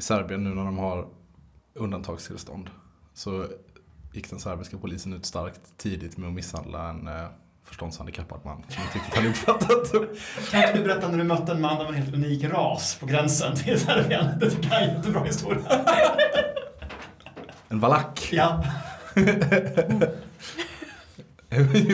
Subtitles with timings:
[0.00, 1.06] i Serbien nu när de har
[1.74, 2.70] undantagstillstånd
[3.14, 3.46] så
[4.12, 7.26] gick den serbiska polisen ut starkt tidigt med att misshandla en eh,
[7.64, 9.92] förståndshandikappad man som inte riktigt hade uppfattat.
[10.50, 13.06] Kan inte du berätta när du mötte en man av en helt unik ras på
[13.06, 14.26] gränsen till Serbien?
[14.40, 15.84] Det tycker jag är en jättebra historia.
[17.68, 18.28] En valack.
[18.32, 18.64] Ja,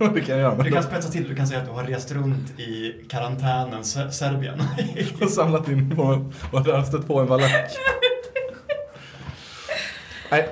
[0.00, 0.62] jo, det, kan jag göra.
[0.62, 1.28] du kan spetsa till.
[1.28, 4.58] Du kan säga att du har rest runt i karantänen Se- Serbien.
[5.20, 7.50] har samlat in på och där har stött på en valack.
[10.30, 10.48] Nej,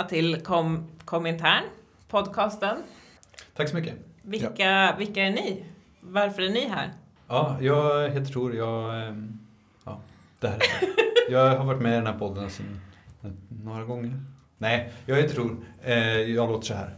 [0.00, 1.64] Välkomna till Kom, Komintern,
[2.08, 2.76] podcasten.
[3.56, 3.94] Tack så mycket.
[4.22, 5.64] Vilka, vilka är ni?
[6.00, 6.92] Varför är ni här?
[7.28, 8.54] Ja, jag heter Tor.
[8.54, 9.38] Jag, ehm,
[9.84, 10.00] ja,
[10.40, 12.80] det här är jag har varit med i den här podden sedan
[13.48, 14.20] några gånger.
[14.58, 15.56] Nej, jag heter Tor.
[15.82, 16.96] Eh, Jag låter så här.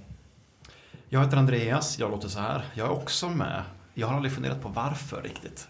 [1.09, 2.65] Jag heter Andreas, jag låter så här.
[2.75, 3.63] Jag är också med.
[3.95, 5.69] Jag har aldrig funderat på varför riktigt.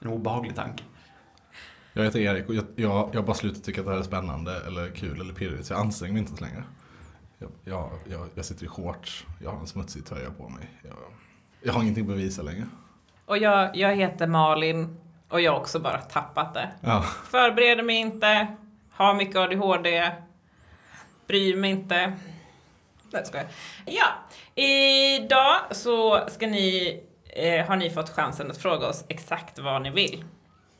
[0.00, 0.84] En obehaglig tanke.
[1.92, 4.02] Jag heter Erik och jag, jag, jag har bara slutat tycka att det här är
[4.02, 6.64] spännande eller kul eller pirrigt så jag anstränger mig inte ens längre.
[7.38, 10.70] Jag, jag, jag, jag sitter i shorts, jag har en smutsig tröja på mig.
[10.82, 10.96] Jag,
[11.62, 12.66] jag har ingenting att bevisa längre.
[13.26, 14.96] Och jag, jag heter Malin
[15.28, 16.68] och jag har också bara tappat det.
[16.80, 17.02] Ja.
[17.30, 18.46] Förbereder mig inte,
[18.90, 20.10] har mycket ADHD,
[21.26, 22.12] bryr mig inte.
[23.10, 23.46] Nej, ska jag.
[23.86, 24.06] Ja,
[24.62, 29.90] idag så ska ni, eh, har ni fått chansen att fråga oss exakt vad ni
[29.90, 30.24] vill.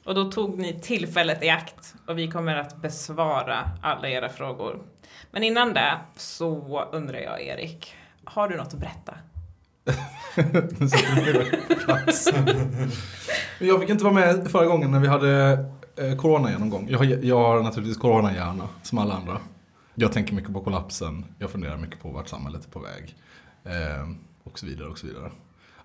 [0.04, 4.82] Och då tog ni tillfället i akt och vi kommer att besvara alla era frågor.
[5.30, 9.14] Men innan det så undrar jag Erik, har du något att berätta?
[13.58, 15.52] Jag fick inte vara med förra gången när vi hade
[15.96, 16.86] eh, coronagenomgång.
[16.90, 19.38] Jag har, jag har naturligtvis coronahjärna, som alla andra.
[19.94, 23.16] Jag tänker mycket på kollapsen, jag funderar mycket på vart samhället är på väg.
[23.64, 24.08] Eh,
[24.44, 25.30] och så vidare och så vidare.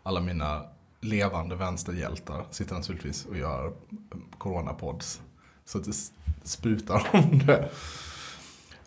[0.04, 0.64] Alla mina
[1.02, 3.74] levande vänsterhjältar sitter naturligtvis och gör
[4.38, 5.22] coronapods.
[5.66, 5.94] Så att det
[6.44, 7.70] sprutar om det.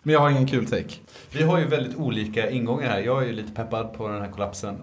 [0.03, 0.95] Men jag har ingen kul take.
[1.33, 2.99] Vi har ju väldigt olika ingångar här.
[3.01, 4.77] Jag är ju lite peppad på den här kollapsen.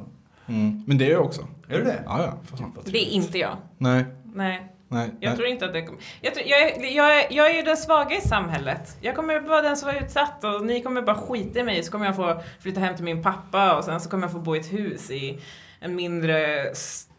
[0.48, 0.84] Mm.
[0.88, 1.48] Men det är jag också.
[1.70, 2.04] Är du det?
[2.06, 2.58] Ja, ja.
[2.58, 2.78] fan.
[2.86, 3.58] Det är inte jag.
[3.78, 4.72] Nej, Nej.
[4.88, 5.10] nej.
[5.20, 5.38] Jag nej.
[5.38, 6.02] tror inte att det kommer...
[6.22, 8.98] Jag, tror, jag, är- jag, är, jag är ju den svaga i samhället.
[9.02, 11.92] Jag kommer vara den som var utsatt och ni kommer bara skita i mig så
[11.92, 14.56] kommer jag få flytta hem till min pappa och sen så kommer jag få bo
[14.56, 15.40] i ett hus i
[15.80, 16.66] en mindre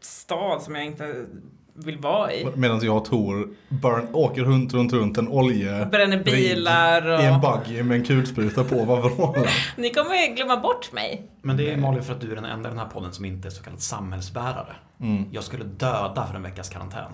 [0.00, 1.26] stad som jag inte
[1.74, 2.46] vill vara i.
[2.56, 5.86] Medan jag och Tor burn, åker runt, runt, runt en olje...
[5.86, 7.20] Bränner bilar och...
[7.20, 9.50] I en buggy med en kulspruta på vad vrålar.
[9.76, 11.30] Ni kommer glömma bort mig.
[11.42, 13.24] Men det är Malin för att du är den enda i den här podden som
[13.24, 14.76] inte är så kallad samhällsbärare.
[15.00, 15.24] Mm.
[15.32, 17.12] Jag skulle döda för en veckas karantän.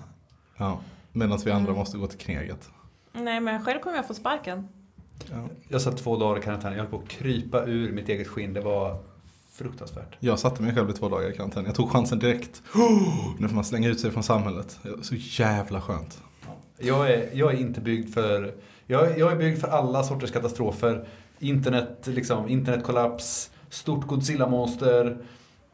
[0.57, 0.79] Ja.
[1.13, 1.79] Medan vi andra Mm.
[1.79, 2.71] måste gå till kneget.
[3.13, 4.69] Nej, men själv kommer jag få sparken.
[5.33, 5.49] Ja.
[5.69, 6.73] Jag satt två dagar i karantän.
[6.73, 8.53] Jag höll på att krypa ur mitt eget skinn.
[8.55, 8.97] Det var
[9.55, 10.17] fruktansvärt.
[10.21, 11.65] Jag satte mig själv i två dagar i karantän.
[11.65, 12.63] Jag tog chansen direkt.
[12.75, 14.79] Oh, nu får man slänga ut sig från samhället.
[15.03, 16.23] Så jävla skönt.
[16.79, 18.55] Jag är, jag är inte byggd för...
[18.87, 21.09] Jag, jag är byggd för alla sorters katastrofer.
[21.39, 25.17] Internet, liksom, internetkollaps, stort Godzilla-monster.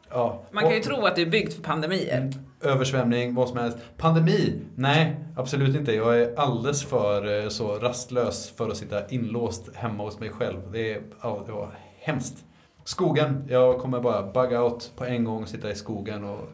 [0.09, 0.43] Ja.
[0.51, 2.31] Man kan ju Och- tro att du är byggd för pandemier.
[2.61, 3.77] Översvämning, vad som helst.
[3.97, 4.61] Pandemi?
[4.75, 5.93] Nej, absolut inte.
[5.95, 10.59] Jag är alldeles för eh, så rastlös för att sitta inlåst hemma hos mig själv.
[10.71, 11.69] Det, är, ja, det var
[11.99, 12.35] hemskt.
[12.83, 16.49] Skogen, jag kommer bara bug out på en gång, sitta i skogen och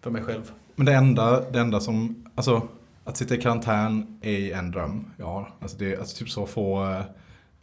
[0.00, 0.52] för mig själv.
[0.76, 2.62] Men det enda, det enda som, alltså
[3.04, 5.52] att sitta i karantän är en dröm jag har.
[5.60, 7.02] Alltså det är alltså typ så att få, eh,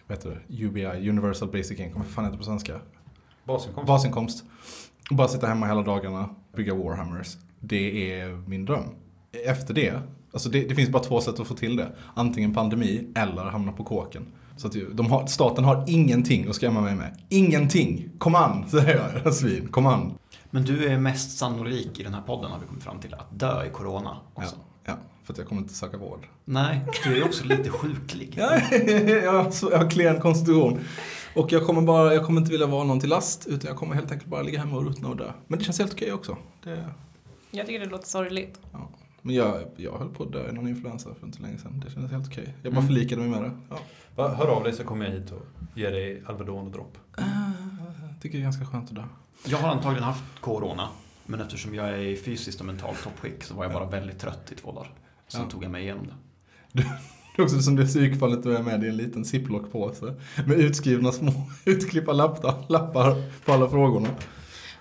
[0.07, 2.73] vad heter det, UBI, Universal Basic Income, vad fan heter det på svenska?
[3.43, 3.87] Basinkomst.
[3.87, 4.43] Basinkomst.
[5.09, 7.37] Och bara sitta hemma hela dagarna, bygga Warhammers.
[7.59, 8.83] Det är min dröm.
[9.45, 10.01] Efter det,
[10.33, 11.91] alltså det, det finns bara två sätt att få till det.
[12.13, 14.25] Antingen pandemi eller hamna på kåken.
[14.57, 17.17] Så att de har, staten har ingenting att skrämma mig med.
[17.29, 18.09] Ingenting!
[18.17, 19.67] Kom an, säger jag, svin.
[19.67, 20.13] Kom an.
[20.51, 23.39] Men du är mest sannolik i den här podden har vi kommit fram till att
[23.39, 24.55] dö i corona Ja, också.
[24.85, 24.93] ja,
[25.23, 26.27] för att jag kommer inte söka vård.
[26.45, 28.33] Nej, du är också lite sjuklig.
[28.37, 28.59] Ja,
[29.23, 30.79] jag, har så- jag har klen konstitution.
[31.35, 33.95] Och jag kommer, bara, jag kommer inte vilja vara någon till last, utan jag kommer
[33.95, 35.31] helt enkelt bara ligga hemma och ruttna och dö.
[35.47, 36.37] Men det känns helt okej också.
[36.63, 36.85] Det,
[37.51, 38.59] Jag tycker det låter sorgligt.
[38.73, 38.89] ja.
[39.21, 41.83] Men jag, jag höll på att dö i någon influensa för inte länge sedan.
[41.85, 42.55] Det kändes helt okej.
[42.63, 42.87] Jag bara Mm.
[42.93, 43.51] förlikade mig med det.
[43.69, 43.79] Ja.
[44.17, 46.97] Hör av dig så kommer jag hit och ger dig Alvedon och dropp.
[47.17, 49.03] Jag tycker det är ganska skönt att dö.
[49.45, 50.89] Jag har antagligen haft corona.
[51.25, 54.51] Men eftersom jag är i fysiskt och mentalt toppskick så var jag bara väldigt trött
[54.51, 54.91] i två dagar.
[55.27, 55.49] Sen Ja.
[55.51, 56.13] tog jag mig igenom det.
[57.35, 60.13] Det är också som det psykfallet du är med i en liten ziplock-påse
[60.45, 61.31] med utskrivna små
[61.65, 63.15] utklippta lappar, lappar
[63.45, 64.07] på alla frågorna.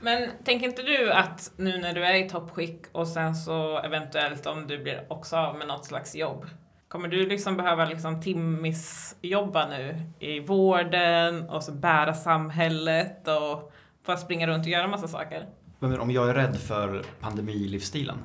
[0.02, 4.46] Men tänker inte du att nu när du är i toppskick och sen så eventuellt
[4.46, 6.46] om du blir också av med något slags jobb,
[6.88, 13.72] kommer du liksom behöva liksom timmisjobba nu i vården och så bära samhället och
[14.06, 15.46] bara springa runt och göra massa saker?
[15.78, 18.18] Men om jag är rädd för pandemilivsstilen.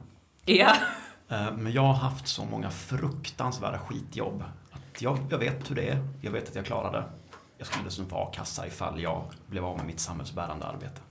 [0.46, 0.74] Ja.
[1.30, 4.44] Eh, Men jag har haft så många fruktansvärda skitjobb.
[4.72, 5.98] Att jag, jag vet hur det är.
[6.22, 7.04] Jag vet att jag klarar det.
[7.58, 11.02] Jag skulle dessutom få a-kassa ifall jag blev av med mitt samhällsbärande arbete.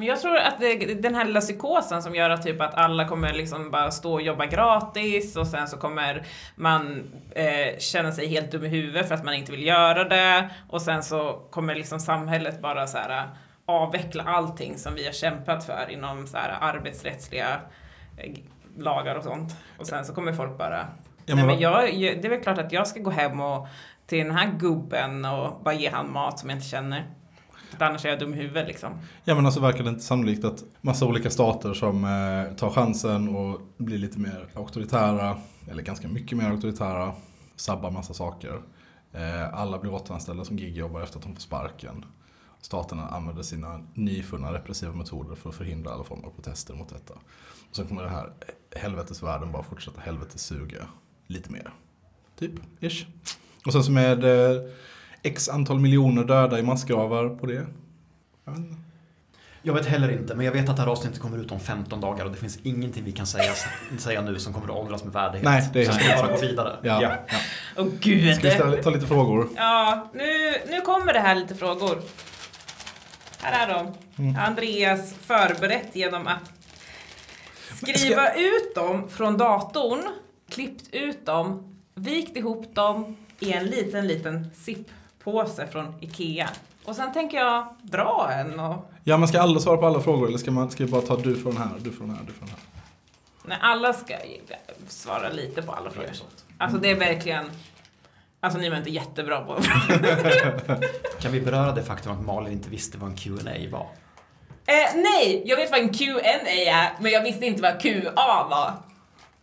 [0.00, 3.08] Men jag tror att det, den här lilla psykosen som gör att typ att alla
[3.08, 6.22] kommer liksom bara stå och jobba gratis och sen så kommer
[6.56, 10.50] man eh, känna sig helt dum i huvudet för att man inte vill göra det
[10.68, 13.28] och sen så kommer liksom samhället bara så här
[13.66, 17.60] avveckla allting som vi har kämpat för inom så här arbetsrättsliga
[18.16, 18.32] eh,
[18.78, 19.56] lagar och sånt.
[19.78, 20.86] Och sen så kommer folk bara
[21.26, 23.10] Ja, Nej, men men vad- jag, jag- det är väl klart att jag ska gå
[23.10, 23.68] hem och
[24.06, 27.04] till den här gubben och bara ge han mat som jag inte känner.
[27.78, 28.92] För Annars är jag dum i huvudet liksom.
[29.24, 33.28] Ja men alltså verkar det inte sannolikt att massa olika stater som eh, tar chansen
[33.28, 35.36] och blir lite mer auktoritära,
[35.70, 37.12] eller ganska mycket mer auktoritära,
[37.56, 38.62] sabbar massa saker.
[39.12, 42.04] Eh, alla blir återanställda som gigjobbare efter att de får sparken.
[42.60, 47.14] Staterna använder sina nyfunna repressiva metoder för att förhindra alla former av protester mot detta.
[47.70, 50.86] Och sen kommer den här eh, helvetesvärlden bara fortsätta helvetes-suga
[51.26, 51.70] lite mer.
[52.38, 53.06] Typ, ish.
[53.66, 54.62] Och sen så med eh,
[55.22, 57.66] x antal miljoner döda i massgravar på det.
[58.44, 58.80] Jag vet inte.
[59.62, 62.00] Jag vet heller inte, men jag vet att det här avsnittet kommer ut om 15
[62.00, 63.52] dagar och det finns ingenting vi kan säga,
[63.98, 65.44] säga nu som kommer att åldras med värdighet.
[65.44, 66.76] Nej, det är Så ska vi bara gå vidare.
[66.82, 67.02] Ja.
[67.02, 67.12] Ja.
[67.28, 67.36] ja.
[67.76, 68.34] Åh gud!
[68.34, 69.48] Ska vi ställa, ta lite frågor?
[69.56, 71.98] Ja, nu, nu kommer det här lite frågor.
[73.42, 73.94] Här är de.
[74.22, 74.36] Mm.
[74.36, 76.52] Andreas förberett genom att
[77.76, 80.02] skriva ut dem från datorn,
[80.50, 84.50] klippt ut dem, vikt ihop dem i en liten, liten
[85.20, 86.50] zip-påse från IKEA.
[86.84, 88.90] Och sen tänker jag dra en och...
[89.04, 91.36] Ja, men ska alla svara på alla frågor eller ska, man, ska bara ta du
[91.36, 92.58] från här, du från här, du från här?
[93.44, 94.16] Nej, alla ska
[94.88, 96.10] svara lite på alla frågor.
[96.58, 97.50] Alltså det är verkligen...
[98.42, 99.54] Alltså ni var inte jättebra på
[101.20, 103.86] Kan vi beröra det faktum att Malin inte visste vad en Q&A var?
[104.66, 108.72] Eh, nej, jag vet vad en Q&A är, men jag visste inte vad QA var.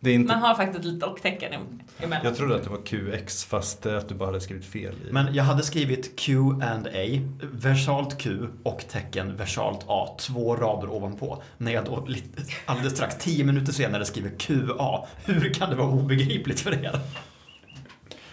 [0.00, 0.32] Det är inte...
[0.32, 2.24] Man har faktiskt ett litet och-tecken em- emellan.
[2.24, 5.12] Jag trodde att det var QX fast eh, att du bara hade skrivit fel i.
[5.12, 7.20] Men jag hade skrivit Q&A,
[7.52, 11.42] versalt Q och tecken versalt A, två rader ovanpå.
[11.58, 15.06] När jag då lite- alldeles strax, tio minuter senare skriver QA.
[15.24, 17.00] Hur kan det vara obegripligt för er?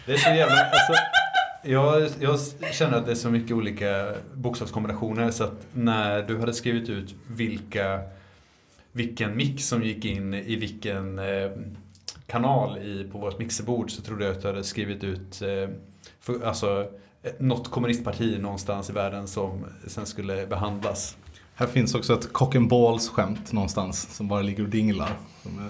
[0.05, 0.55] Det är så jävla...
[0.55, 0.93] Alltså,
[1.63, 2.39] jag, jag
[2.73, 7.15] känner att det är så mycket olika bokstavskombinationer så att när du hade skrivit ut
[7.27, 7.99] vilka,
[8.95, 11.51] vilken mix som gick in i vilken eh,
[12.27, 15.75] kanal i, på vårt mixerbord så trodde jag att du hade skrivit ut eh,
[16.19, 16.87] för, alltså,
[17.23, 21.17] eh, något kommunistparti någonstans i världen som sen skulle behandlas.
[21.55, 25.11] Här finns också ett cock and balls skämt någonstans som bara ligger och dinglar.
[25.43, 25.69] Som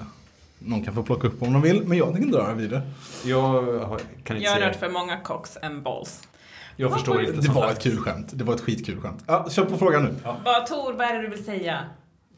[0.59, 2.81] någon kan få plocka upp om de vill, men jag tänker inte röra vid det.
[3.25, 6.27] Jag har, kan inte Jag har hört för många cocks and balls.
[6.75, 7.41] Jag förstår inte.
[7.41, 8.27] Det var ett kul skämt.
[8.31, 9.23] Det var ett skitkul skämt.
[9.27, 10.15] Ja, kör på frågan nu.
[10.45, 11.79] Vad Tor, vad är det du vill säga?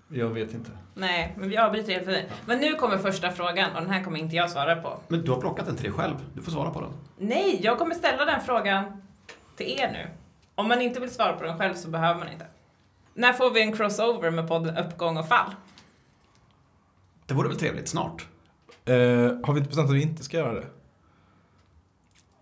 [0.09, 0.71] Jag vet inte.
[0.93, 2.25] Nej, men vi avbryter hela tiden.
[2.45, 4.99] Men nu kommer första frågan och den här kommer inte jag svara på.
[5.07, 6.89] Men du har plockat den till dig själv, du får svara på den.
[7.17, 9.01] Nej, jag kommer ställa den frågan
[9.55, 10.07] till er nu.
[10.55, 12.45] Om man inte vill svara på den själv så behöver man inte.
[13.13, 15.51] När får vi en crossover med podden Uppgång och fall?
[17.25, 18.27] Det vore väl trevligt snart?
[18.85, 20.65] Eh, har vi inte bestämt att vi inte ska göra det?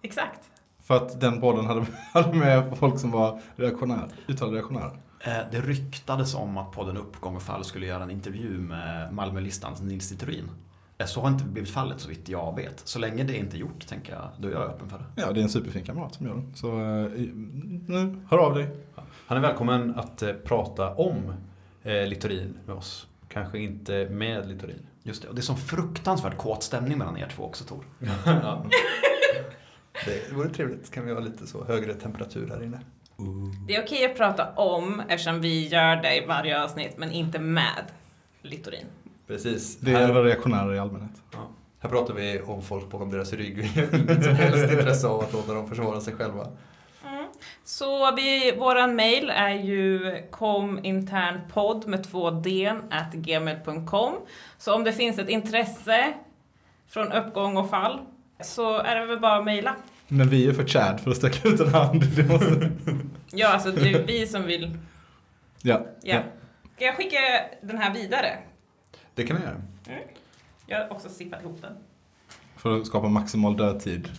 [0.01, 0.49] Exakt.
[0.83, 4.91] För att den podden hade, hade med folk som var reaktionära, uttalade reaktionära.
[5.25, 9.81] Eh, Det ryktades om att podden Uppgång och fall skulle göra en intervju med Malmölistans
[9.81, 10.51] Nils Littorin.
[10.97, 12.81] Eh, Så har inte blivit fallet så vitt jag vet.
[12.87, 15.21] Så länge det inte är gjort, tänker jag, då är jag öppen för det.
[15.21, 16.55] Ja, det är en superfin kamrat som gör den.
[16.55, 17.11] Så eh,
[17.87, 18.67] nu, hör av dig.
[19.27, 21.33] Han är välkommen att prata om
[21.83, 23.07] Littorin med oss.
[23.29, 24.87] Kanske inte med Littorin.
[25.03, 27.83] Just det, och det är som fruktansvärt kåt stämning mellan er två också, Tor.
[28.25, 28.65] ja.
[30.05, 30.91] Det vore trevligt.
[30.91, 32.79] Kan vi ha lite så högre temperatur här inne?
[33.67, 37.39] Det är okej att prata om eftersom vi gör det i varje avsnitt, men inte
[37.39, 37.83] med
[38.41, 38.85] Littorin.
[39.27, 39.77] Precis.
[39.79, 41.11] Det är väl reaktionärer i allmänhet.
[41.31, 41.39] ja.
[41.79, 43.57] här pratar vi om folk bakom deras rygg.
[43.75, 46.47] Vi har inget som helst intresse av att låta dem försvara sig själva.
[47.63, 54.13] Så vi, våran mail är ju kominternpodd med två d at gmail.com.
[54.57, 56.13] Så om det finns ett intresse
[56.87, 57.99] från uppgång och fall
[58.43, 59.75] så är det väl bara att mejla.
[60.07, 62.03] Men vi är för Chad för att sträcka ut en hand.
[63.35, 64.77] Ja, alltså det är vi som vill.
[65.61, 65.85] ja.
[66.03, 66.23] Ja.
[66.75, 67.17] Ska jag skicka
[67.61, 68.37] den här vidare?
[69.15, 69.61] Det kan jag göra.
[70.67, 71.73] Jag har också sippat ihop den.
[72.55, 74.09] För att skapa maximal dödtid.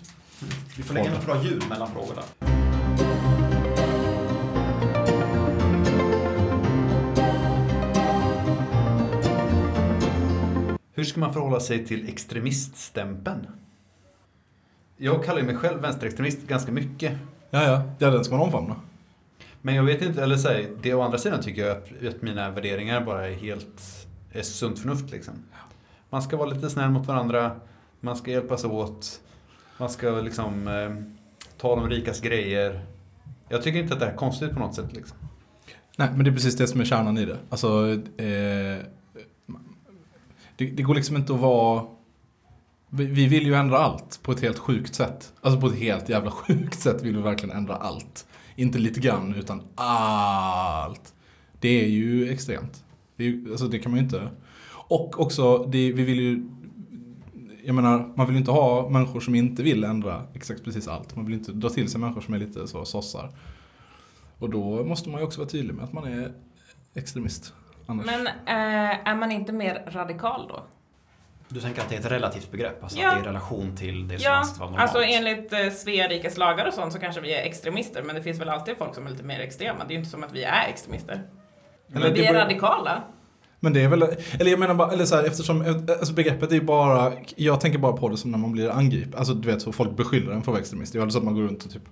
[0.77, 2.23] Vi får lägga något bra ljud mellan frågorna.
[10.95, 13.47] Hur ska man förhålla sig till extremiststämpeln?
[14.97, 17.13] Jag kallar mig själv vänsterextremist ganska mycket.
[17.51, 17.83] Ja, ja.
[17.99, 18.77] Ja, den ska man omfamna.
[19.67, 22.51] Men jag vet inte, eller säg, det å andra sidan tycker jag att, att mina
[22.51, 25.35] värderingar bara är helt är sunt förnuft liksom.
[26.11, 27.57] Man ska vara lite snäll mot varandra,
[28.01, 29.21] man ska hjälpas åt,
[29.79, 30.91] man ska liksom eh,
[31.59, 32.87] ta de rikas grejer.
[33.49, 35.17] Jag tycker inte att det är konstigt på något sätt liksom.
[35.97, 37.39] Nej, men det är precis det som är kärnan i det.
[37.49, 38.85] Alltså, eh,
[40.57, 41.87] det, det går liksom inte att vara...
[42.89, 45.33] Vi, vi vill ju ändra allt på ett helt sjukt sätt.
[45.41, 48.27] Alltså på ett helt jävla sjukt sätt vill vi verkligen ändra allt.
[48.57, 51.15] Inte lite grann, utan allt.
[51.61, 52.85] Det är ju extremt.
[53.17, 54.29] Det, är, alltså det kan man ju inte...
[54.89, 56.49] Och också, det, vi vill ju...
[57.65, 61.17] Jag menar, man vill ju inte ha människor som inte vill ändra exakt precis allt.
[61.17, 63.31] Man vill inte dra till sig människor som är lite så sossar.
[64.39, 66.33] Och då måste man ju också vara tydlig med att man är
[66.95, 67.55] extremist.
[67.87, 68.07] Annars.
[68.07, 70.65] Men äh, är man inte mer radikal då?
[71.49, 73.09] Du tänker att det är ett relativt begrepp, alltså Ja.
[73.09, 74.83] att det är i relation till det som Ja, anses vara normalt?
[74.97, 78.23] alltså enligt eh, Svea rikes lagar och sånt så kanske vi är extremister, men det
[78.23, 79.79] finns väl alltid folk som är lite mer extrema.
[79.79, 81.23] Det är ju inte som att vi är extremister.
[81.93, 83.03] Eller Men vi är radikala.
[83.61, 86.55] Men det är väl, eller jag menar bara, eller så här, eftersom, alltså begreppet är
[86.55, 89.15] ju bara, jag tänker bara på det som när man blir angripen.
[89.19, 90.93] Alltså du vet så folk beskyller en för att vara extremist.
[90.93, 91.83] Det är ju så att man går runt och typ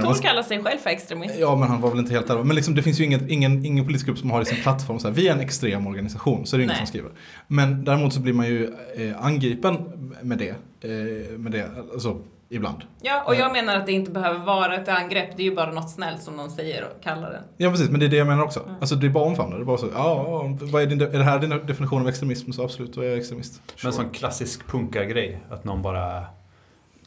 [0.00, 1.34] menar, Tor kallar sig själv för extremist.
[1.38, 2.44] Ja, men han var väl inte helt där.
[2.44, 4.98] Men liksom, det finns ju ingen, ingen, ingen politisk grupp som har i sin plattform
[4.98, 6.78] så här, vi är en extrem organisation, så är det ingen Nej.
[6.78, 7.10] som skriver.
[7.46, 9.74] Men däremot så blir man ju eh, angripen
[10.22, 12.82] med det, eh, med det, alltså ibland.
[13.00, 15.72] Ja, och jag menar att det inte behöver vara ett angrepp, det är ju bara
[15.72, 17.42] något snällt som någon säger och kallar det.
[17.56, 18.70] Ja precis, men det är det jag menar också.
[18.80, 21.06] Alltså det är bara omfamna, det är bara så, ja, ja, vad är, din, är
[21.06, 22.52] det här din definition av extremism?
[22.52, 23.62] Så absolut, då är jag extremist.
[23.82, 26.24] Men en sån klassisk punkargrej, att någon bara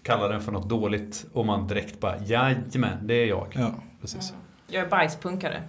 [0.10, 3.54] kallar den för något dåligt och man direkt bara jajamän, det är jag.
[3.56, 4.34] Ja, precis.
[4.68, 5.64] Jag är bajspunkare.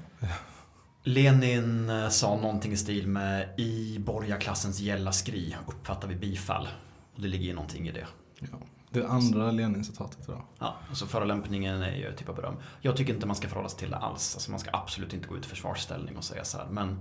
[1.03, 6.69] Lenin eh, sa någonting i stil med i borgarklassens gälla skri uppfattar vi bifall.
[7.15, 8.07] Och det ligger ju någonting i det.
[8.41, 8.59] Ja.
[8.91, 10.43] Det andra Lenin-citatet idag.
[10.59, 12.55] Ja, så förolämpningen är ju typ av beröm.
[12.81, 14.35] Jag tycker inte man ska förhålla sig till det alls.
[14.35, 16.67] Alltså man ska absolut inte gå ut i försvarsställning och säga så här.
[16.71, 16.99] Men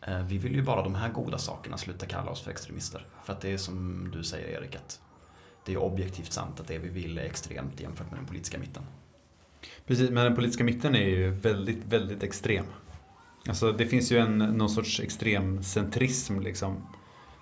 [0.00, 3.06] eh, vi vill ju bara de här goda sakerna sluta kalla oss för extremister.
[3.24, 5.00] För att det är som du säger Erik, att
[5.66, 8.82] det är objektivt sant att det vi vill är extremt jämfört med den politiska mitten.
[9.86, 12.64] Precis, men den politiska mitten är ju väldigt, väldigt extrem.
[13.48, 16.86] Alltså det finns ju en, någon sorts extrem centrism liksom.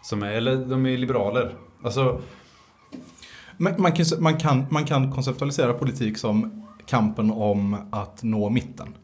[0.03, 1.57] Som är, eller de är liberaler.
[1.83, 2.23] Alltså,
[3.57, 8.95] Man, man, kan, man, kan, man kan konceptualisera politik som kampen om att nå mitten.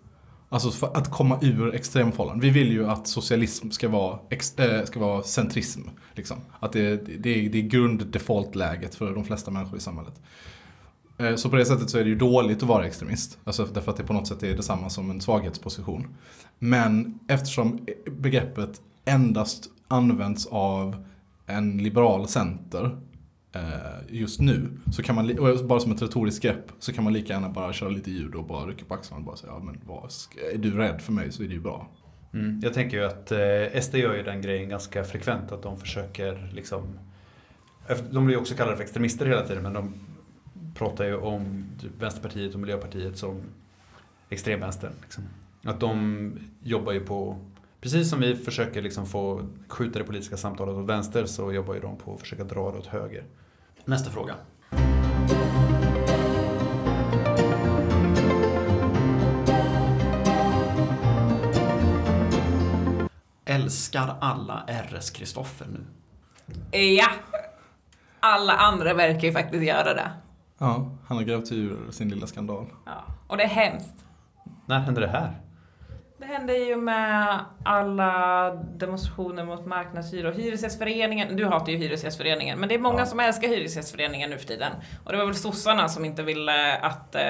[0.49, 2.41] Alltså för att komma ur extremfållan.
[2.41, 5.81] Vi vill ju att socialism ska vara, ex, äh, ska vara centrism.
[6.15, 6.37] Liksom.
[6.61, 10.21] Att det, det, är, det är grund-default-läget för de flesta människor i samhället.
[11.19, 13.38] Eh, så på det sättet så är det ju dåligt att vara extremist.
[13.45, 16.17] Alltså därför att det på något sätt är detsamma som en svaghetsposition.
[16.59, 21.05] Men eftersom begreppet endast används av
[21.47, 22.99] en liberal center
[23.56, 27.12] Eh, just nu, så kan man, och bara som ett retoriskt grepp, så kan man
[27.12, 29.58] lika gärna bara köra lite ljud och bara rycka på axlarna och bara säga, ja
[29.58, 30.12] men vad,
[30.54, 31.88] är du rädd för mig så är det ju bra.
[32.32, 35.52] mm, jag tänker ju att eh, SD gör ju den grejen ganska frekvent.
[35.52, 36.98] Att de försöker liksom...
[38.10, 39.94] De blir ju också kallade för extremister hela tiden men de
[40.75, 43.40] pratar ju om typ Vänsterpartiet och Miljöpartiet som
[44.28, 44.92] extremvänstern.
[45.02, 45.25] Liksom.
[45.64, 46.32] Att de
[46.62, 47.38] jobbar ju på,
[47.80, 51.80] precis som vi försöker liksom få skjuta det politiska samtalet åt vänster så jobbar ju
[51.80, 53.25] de på att försöka dra det åt höger.
[53.88, 54.35] Nästa fråga.
[63.45, 65.85] Älskar alla RS Kristoffer nu?
[66.78, 67.07] Ja!
[68.21, 70.11] Alla andra verkar ju faktiskt göra det.
[70.59, 72.66] Ja, han har grävt ur sin lilla skandal.
[72.87, 73.05] Ja.
[73.26, 74.05] Och det är hemskt.
[74.66, 75.40] När hände det här?
[76.18, 80.32] Det hände ju med alla demonstrationer mot marknadshyror.
[80.32, 83.06] Hyresgästföreningen, du hatar ju Hyresgästföreningen, men det är många Ja.
[83.06, 84.73] som älskar Hyresgästföreningen nu för tiden.
[85.04, 87.14] Och det var väl sossarna som inte ville att...
[87.14, 87.23] Eh,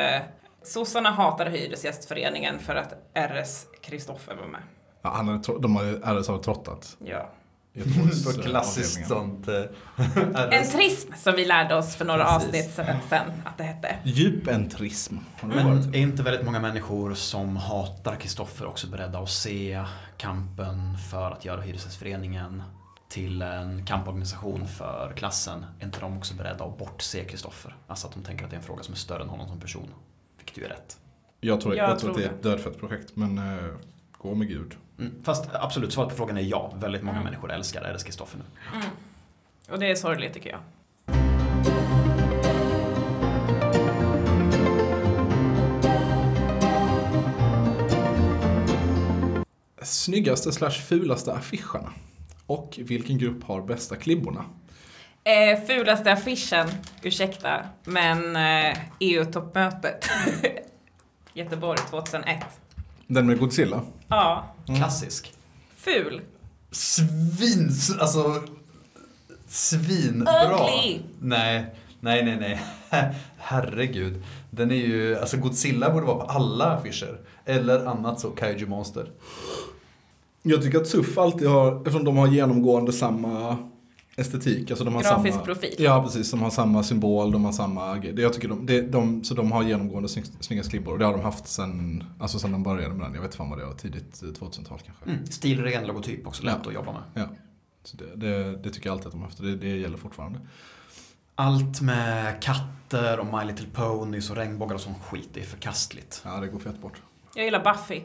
[0.63, 4.61] sossarna hatade Hyresgästföreningen för att RS Kristoffer var med.
[5.03, 6.97] Ja, han har, tro- de har ju RS har trottat.
[7.05, 7.29] Ja.
[7.77, 9.49] Eh, klassiskt sånt.
[9.49, 9.55] eh,
[10.51, 12.47] En trism som vi lärde oss för några Precis.
[12.49, 13.97] avsnitt sen, sen att det hette.
[14.05, 15.17] Djupentrism.
[15.41, 19.85] Har det Men är inte väldigt många människor som hatar Kristoffer också beredda att se
[20.17, 22.63] kampen för att göra Hyresgästföreningen
[23.09, 25.65] till en kamporganisation för klassen?
[25.81, 27.77] Är inte de också beredda att bortse Kristoffer?
[27.87, 29.61] Alltså att de tänker att det är en fråga som är större än honom som
[29.61, 29.89] person.
[30.37, 30.97] Vilket ju är rätt.
[31.41, 33.65] Jag tror, Jag jag tror att tror det är ett dödfött projekt, men eh,
[34.29, 34.75] gå med gud.
[34.99, 35.13] Mm.
[35.25, 36.73] Fast absolut, svaret på frågan är ja.
[36.77, 37.25] Väldigt många Mm.
[37.25, 38.45] människor älskar RS Kristoffer nu.
[38.79, 38.87] Mm.
[39.71, 40.61] Och det är sorgligt tycker jag.
[49.83, 51.93] Snyggaste slash fulaste affischerna.
[52.47, 54.45] Och vilken grupp har bästa klibborna?
[55.25, 56.69] Eh, fulaste affischen,
[57.03, 60.09] ursäkta, men eh, EU-toppmötet.
[61.33, 62.39] Göteborg 2001.
[63.07, 63.81] Den med Godzilla?
[64.09, 64.81] Ja, Mm.
[64.81, 65.33] Klassisk.
[65.77, 66.21] ful.
[66.71, 67.97] Svins...
[68.01, 68.43] Alltså...
[69.49, 70.33] Svinbra.
[70.55, 71.01] Ugly.
[71.21, 72.37] Nej, nej, nej,
[72.91, 73.15] nej.
[73.37, 74.23] Herregud.
[74.51, 75.19] Den är ju...
[75.19, 77.21] Alltså Godzilla borde vara på alla affischer.
[77.45, 79.11] Eller annat så Kaiju Monster.
[80.43, 83.57] Jag tycker att SUF alltid har, eftersom de har genomgående samma
[84.17, 84.71] estetik.
[84.71, 85.75] Alltså de har Grafisk samma, profil.
[85.79, 86.31] Ja, precis.
[86.31, 87.99] De har samma symbol, de har samma...
[87.99, 88.21] grej.
[88.21, 90.93] Jag tycker de, de, de, så de har genomgående snygg, snygga klibbor.
[90.93, 93.15] Och det har de haft sen, alltså sen de började med den.
[93.15, 95.05] Jag vet fan vad det var, tidigt eh, 2000-tal kanske.
[95.05, 95.27] Mm.
[95.27, 96.69] Stilren logotyp också, lätt Ja.
[96.69, 97.03] att jobba med.
[97.15, 97.29] Ja.
[97.93, 100.41] Det, det, det tycker jag alltid att de har haft det, det gäller fortfarande.
[101.35, 106.23] Allt med katter och My Little Ponies och regnbågar och sån skit, det är förkastligt.
[106.25, 107.03] Ja, det går fett bort.
[107.35, 108.03] Jag gillar Buffy.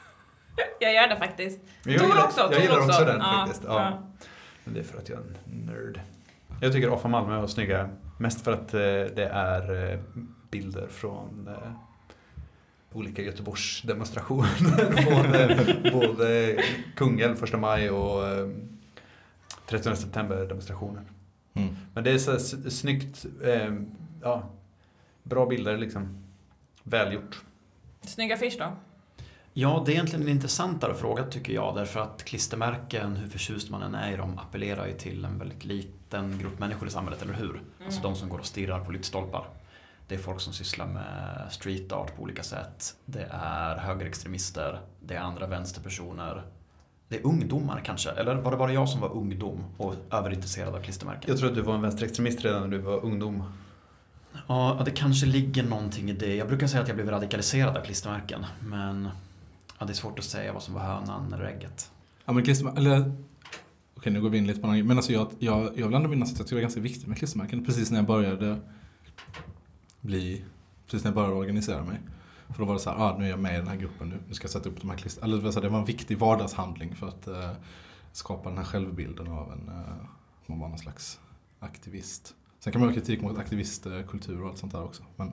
[0.80, 1.60] jag gör det faktiskt.
[1.84, 3.04] Tor gillar- också, Jag Tor gillar också, också.
[3.04, 3.62] den Ja, faktiskt.
[3.66, 3.80] Ja.
[3.90, 4.08] ja.
[4.64, 6.00] Men det är för att jag är en nörd.
[6.60, 7.90] Jag tycker Offa Malmö var snygga.
[8.18, 8.80] Mest för att eh,
[9.16, 9.98] det är eh,
[10.50, 11.72] bilder från eh,
[12.92, 14.50] olika Göteborgs demonstrationer.
[15.10, 16.58] både, både
[16.96, 18.48] Kungälv första maj och eh,
[19.66, 21.04] 13 september demonstrationen.
[21.54, 21.76] Mm.
[21.94, 22.38] Men det är så
[22.70, 23.74] snyggt, eh,
[24.22, 24.50] ja,
[25.22, 26.24] bra bilder liksom.
[26.82, 27.42] Välgjort.
[28.00, 28.76] Snygg affisch då.
[29.54, 33.82] Ja, det är egentligen en intressantare fråga tycker jag, därför att klistermärken, hur förtjust man
[33.82, 37.34] än är i dem, appellerar ju till en väldigt liten grupp människor i samhället, eller
[37.34, 37.60] hur?
[37.84, 39.44] Alltså de som går och stirrar på lyktstolpar.
[40.08, 42.96] Det är folk som sysslar med street art på olika sätt.
[43.04, 46.42] Det är högerextremister, det är andra vänsterpersoner.
[47.08, 50.80] Det är ungdomar kanske, eller var det bara jag som var ungdom och överintresserad av
[50.80, 51.24] klistermärken?
[51.26, 53.52] Jag tror att du var en vänsterextremist redan när du var ungdom.
[54.46, 56.36] Ja, det kanske ligger någonting i det.
[56.36, 59.08] Jag brukar säga att jag blev radikaliserad av klistermärken, men
[59.82, 61.90] ja, det är svårt att säga vad som var hönan eller ägget.
[62.24, 63.12] Ja men klistermärken, eller
[63.96, 64.84] Okej nu går vi in lite på något.
[64.84, 67.06] Men alltså jag, jag, jag vill ändå minnas att jag tycker det var ganska viktigt
[67.06, 67.64] med klistermärken.
[67.64, 68.60] Precis när jag började
[70.00, 70.44] bli,
[70.86, 72.00] precis när jag började organisera mig.
[72.48, 74.08] För då var det så här, ah, nu är jag med i den här gruppen,
[74.08, 75.34] nu, nu ska jag sätta upp de här klistermärkena.
[75.34, 77.50] Eller det var det var en viktig vardagshandling för att eh,
[78.12, 79.94] skapa den här självbilden av en, eh,
[80.46, 81.20] man var någon slags
[81.58, 82.34] aktivist.
[82.60, 85.02] Sen kan man ha kritik mot aktivistkultur och allt sånt där också.
[85.16, 85.32] Men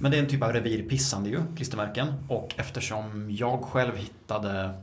[0.00, 2.14] men det är en typ av revirpissande ju, klistermärken.
[2.28, 4.74] Och eftersom jag själv hittade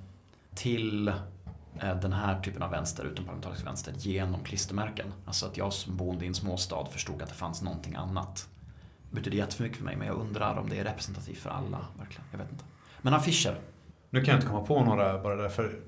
[0.55, 5.13] till eh, den här typen av vänster, utomparlamentarisk vänster, genom klistermärken.
[5.25, 8.47] Alltså att jag som boende i en småstad förstod att det fanns någonting annat.
[9.09, 12.25] Det betyder jättemycket för mig, men jag undrar om det är representativt för alla, verkligen.
[12.31, 12.63] Jag vet inte.
[13.01, 13.59] Men affischer.
[14.09, 15.79] Nu kan jag inte komma på några bara därför.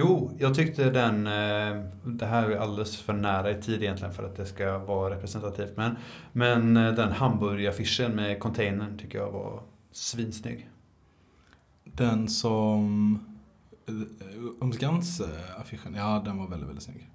[0.00, 4.24] Jo, jag tyckte den, eh, det här är alldeles för nära i tid egentligen för
[4.24, 5.76] att det ska vara representativt.
[5.76, 5.96] Men,
[6.32, 10.68] men eh, den hamburgaraffischen med containern tycker jag var svinsnygg.
[11.84, 13.14] den som...
[13.86, 13.94] eh,
[14.60, 17.10] Om Skanse-affischen, ja den var väldigt, väldigt snygg.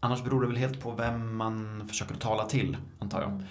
[0.00, 3.42] Annars beror det väl helt på vem man försöker tala till, antar jag.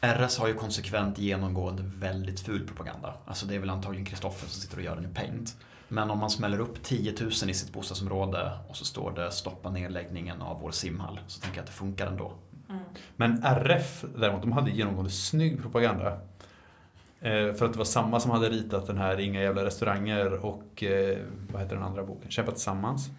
[0.00, 3.14] RS har ju konsekvent genomgående väldigt ful propaganda.
[3.26, 5.56] Alltså det är väl antagligen Kristoffer som sitter och gör den i Paint.
[5.88, 9.70] Men om man smäller upp 10 000 i sitt bostadsområde och så står det stoppa
[9.70, 12.32] nedläggningen av vår simhall så tänker jag att det funkar ändå.
[13.16, 16.18] Men RF däremot, de hade genomgående snygg propaganda.
[17.20, 20.82] Eh, för att det var samma som hade ritat den här Inga jävla restauranger och
[20.82, 21.18] eh,
[21.52, 22.30] vad heter den andra boken?
[22.30, 23.10] Kämpa tillsammans.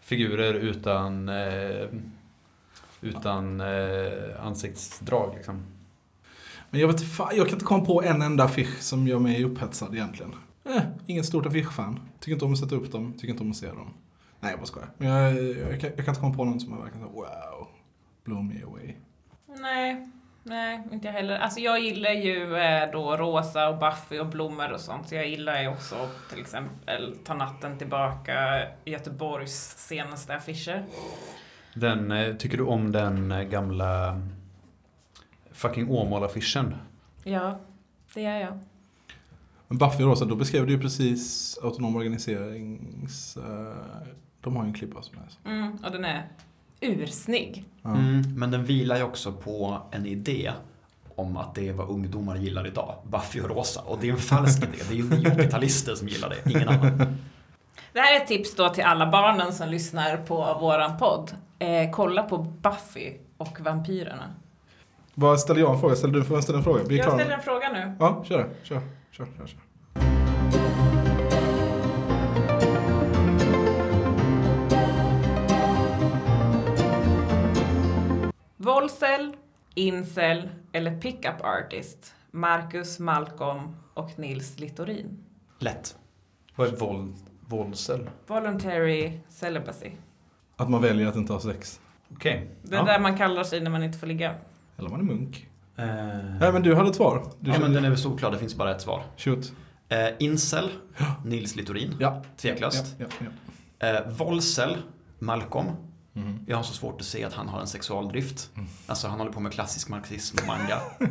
[0.00, 1.86] Figurer utan, eh,
[3.00, 5.62] utan eh, ansiktsdrag liksom.
[6.70, 9.44] Men jag vet fan, jag kan inte komma på en enda affisch som gör mig
[9.44, 10.34] upphetsad egentligen.
[10.64, 12.00] Eh, inget stort affischfan.
[12.20, 13.94] Tycker inte om att sätta upp dem, tycker inte om att se dem.
[14.40, 14.90] Nej, jag bara skojar.
[14.98, 17.68] Men jag, jag, kan, jag kan inte komma på någon som är verkligen så wow,
[18.24, 18.94] blow me away.
[19.60, 20.08] Nej,
[20.42, 21.38] nej, inte jag heller.
[21.38, 25.08] Alltså jag gillar ju eh, då rosa och Buffy och blommor och sånt.
[25.08, 30.84] Så jag gillar ju också till exempel Ta natten tillbaka, Göteborgs senaste affischer.
[31.74, 34.22] Den, eh, tycker du om den eh, gamla
[35.52, 36.74] fucking Åmål-affischen?
[37.24, 37.60] Ja,
[38.14, 38.58] det gör jag.
[39.72, 43.36] Men Buffy och Rosa, då beskrev du ju precis autonom organiserings...
[43.36, 43.76] eh,
[44.40, 45.48] de har ju en klippa som är så.
[45.48, 46.28] Mm, och den är
[46.80, 47.64] ursnygg.
[47.82, 47.90] Ja.
[47.90, 50.52] Mm, men den vilar ju också på en idé
[51.14, 52.94] om att det är vad ungdomar gillar idag.
[53.04, 53.80] Buffy och Rosa.
[53.80, 54.78] Och det är en falsk idé.
[54.88, 56.98] Det är ju vi 80-talister som gillar det, ingen annan.
[57.92, 61.30] Det här är ett tips då till alla barnen som lyssnar på våran podd.
[61.58, 64.34] Eh, kolla på Buffy och vampyrerna.
[65.14, 65.96] Vad ställer jag en fråga?
[65.96, 66.82] Ställer du får jag ställa en fråga?
[66.88, 67.96] Jag ställer en fråga nu.
[67.98, 68.48] Ja, kör.
[68.62, 68.80] Kör,
[69.12, 69.46] kör, kör.
[69.46, 69.58] kör.
[78.56, 79.36] Volsel,
[79.74, 82.14] Incel eller Pickup Artist?
[82.30, 85.24] Marcus Malcolm och Nils Littorin.
[85.58, 85.96] Lätt.
[86.56, 88.10] Vad är våld, våldsel?
[88.26, 89.90] Voluntary Celibacy.
[90.56, 91.80] Att man väljer att inte ha sex.
[92.12, 92.50] Okej.
[92.62, 92.84] Det är Ja.
[92.84, 94.34] där man kallar sig när man inte får ligga.
[94.76, 95.48] Eller man är munk.
[95.82, 97.24] Eh, Nej, men du hade ett svar.
[97.40, 99.02] Du ja, men den är väl solklar, det finns bara ett svar.
[99.16, 99.52] Shoot.
[99.88, 100.70] Eh, incel,
[101.24, 101.96] Nils Littorin.
[102.00, 102.22] Ja.
[102.36, 102.94] Tveklöst.
[102.98, 103.26] Ja, ja,
[103.78, 103.86] ja.
[103.86, 104.76] Eh, Volsel,
[105.18, 105.66] Malcolm.
[106.12, 106.44] Mhm.
[106.48, 108.50] Jag har så svårt att se att han har en sexualdrift.
[108.56, 108.68] Mm.
[108.86, 110.78] Alltså han håller på med klassisk marxism och manga.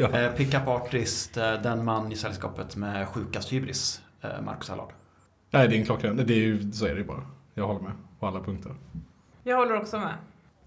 [0.00, 0.08] Ja.
[0.08, 4.92] eh, Pickup artist, eh, den man i sällskapet med sjukast hybris, eh, Marcus Allard.
[5.50, 6.16] Nej, det är en klockren.
[6.16, 7.22] Det är ju, så är det ju bara.
[7.54, 8.74] Jag håller med på alla punkter.
[9.42, 10.14] Jag håller också med.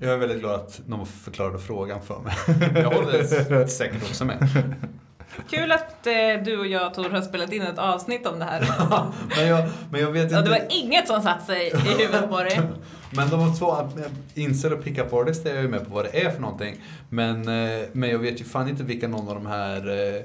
[0.04, 2.34] Jag är väldigt glad att någon förklarade frågan för mig.
[2.76, 4.48] Jag håller säkert också med.
[5.50, 6.14] Kul att eh,
[6.46, 8.66] du och jag Tor har spelat in ett avsnitt om det här.
[9.38, 10.52] Men jag, men jag vet Ja, det inte.
[10.52, 12.62] var inget som satt sig i huvudet på dig.
[13.12, 13.88] Men de två, eh,
[14.34, 16.76] Incel och Pickup Artist är jag ju med på vad det är för någonting.
[17.10, 20.22] Men, eh, men jag vet ju fan inte vilka någon av de här eh,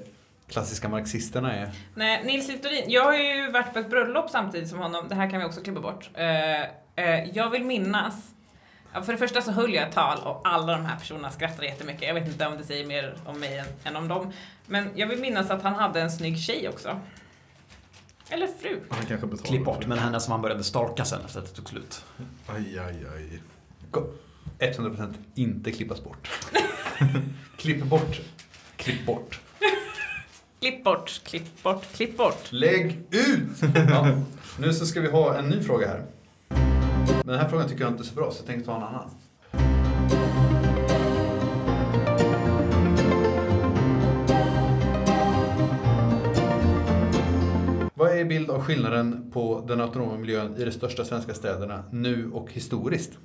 [0.50, 1.70] klassiska marxisterna är.
[1.94, 2.84] Nej, Nils Littorin.
[2.86, 5.04] Jag har ju varit på ett bröllop samtidigt som honom.
[5.08, 6.10] Det här kan vi också klippa bort.
[6.14, 6.60] Eh,
[7.04, 8.14] eh, jag vill minnas
[9.04, 12.02] För det första så höll jag ett tal och alla de här personerna skrattade jättemycket.
[12.02, 14.32] Jag vet inte om det säger mer om mig än, än om dem.
[14.66, 17.00] Men jag vill minnas att han hade en snygg tjej också.
[18.30, 18.80] Eller fru.
[18.90, 19.48] Han kanske betalar.
[19.48, 22.04] Klipp bort, men henne som han började stalka sen efter att det tog slut.
[22.46, 23.40] Aj, aj, aj.
[24.58, 26.28] 100% inte klippas bort.
[27.56, 28.20] Klipp bort.
[28.76, 29.40] Klipp bort.
[30.60, 32.48] Klipp bort, klipp bort, klipp bort.
[32.50, 33.62] Lägg ut!
[33.90, 34.18] Ja.
[34.58, 36.06] Nu så ska vi ha en ny fråga här.
[37.26, 39.10] Den här frågan tycker jag inte är så bra så jag tänkte ta en annan.
[47.94, 52.30] Vad är bild av skillnaden på den autonoma miljön i de största svenska städerna nu
[52.32, 53.18] och historiskt?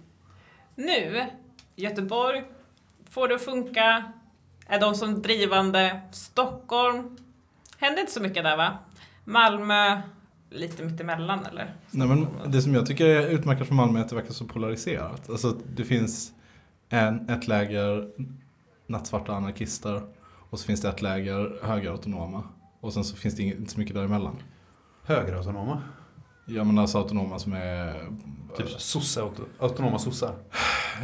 [0.75, 1.25] Nu,
[1.75, 2.43] Göteborg,
[3.09, 4.13] får det att funka.
[4.67, 6.01] Är de som drivande.
[6.11, 7.17] Stockholm,
[7.77, 8.77] händer inte så mycket där va?
[9.23, 10.01] Malmö,
[10.51, 11.75] lite mittemellan eller?
[11.91, 14.45] Nej, men det som jag tycker är utmärkande för Malmö är att det verkar så
[14.45, 15.29] polariserat.
[15.29, 16.33] Alltså det finns
[16.89, 18.09] en, ett läger
[18.87, 20.01] nattsvarta anarkister
[20.49, 22.43] och så finns det ett läger högerautonoma.
[22.79, 24.35] Och sen så finns det inte så mycket däremellan.
[25.03, 25.81] Högerautonoma?
[26.45, 28.09] Ja men alltså autonoma som är...
[28.57, 28.67] Typ
[29.17, 30.35] auto, autonoma sossar?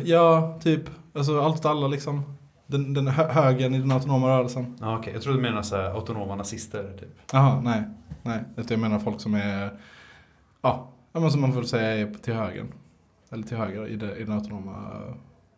[0.03, 0.89] Ja, typ.
[1.13, 2.36] Alltså allt åt alla liksom.
[2.67, 4.77] Den, den hö- högern i den autonoma rörelsen.
[4.81, 5.13] Ja, okej.
[5.13, 6.97] Jag trodde du menade så här, autonoma nazister.
[6.99, 7.09] Typ.
[7.31, 7.83] Jaha, nej.
[8.23, 9.79] Nej, jag menar folk som är...
[10.61, 12.67] Ja, men som man får säga är till högern.
[13.29, 14.91] Eller till höger i, det, i den autonoma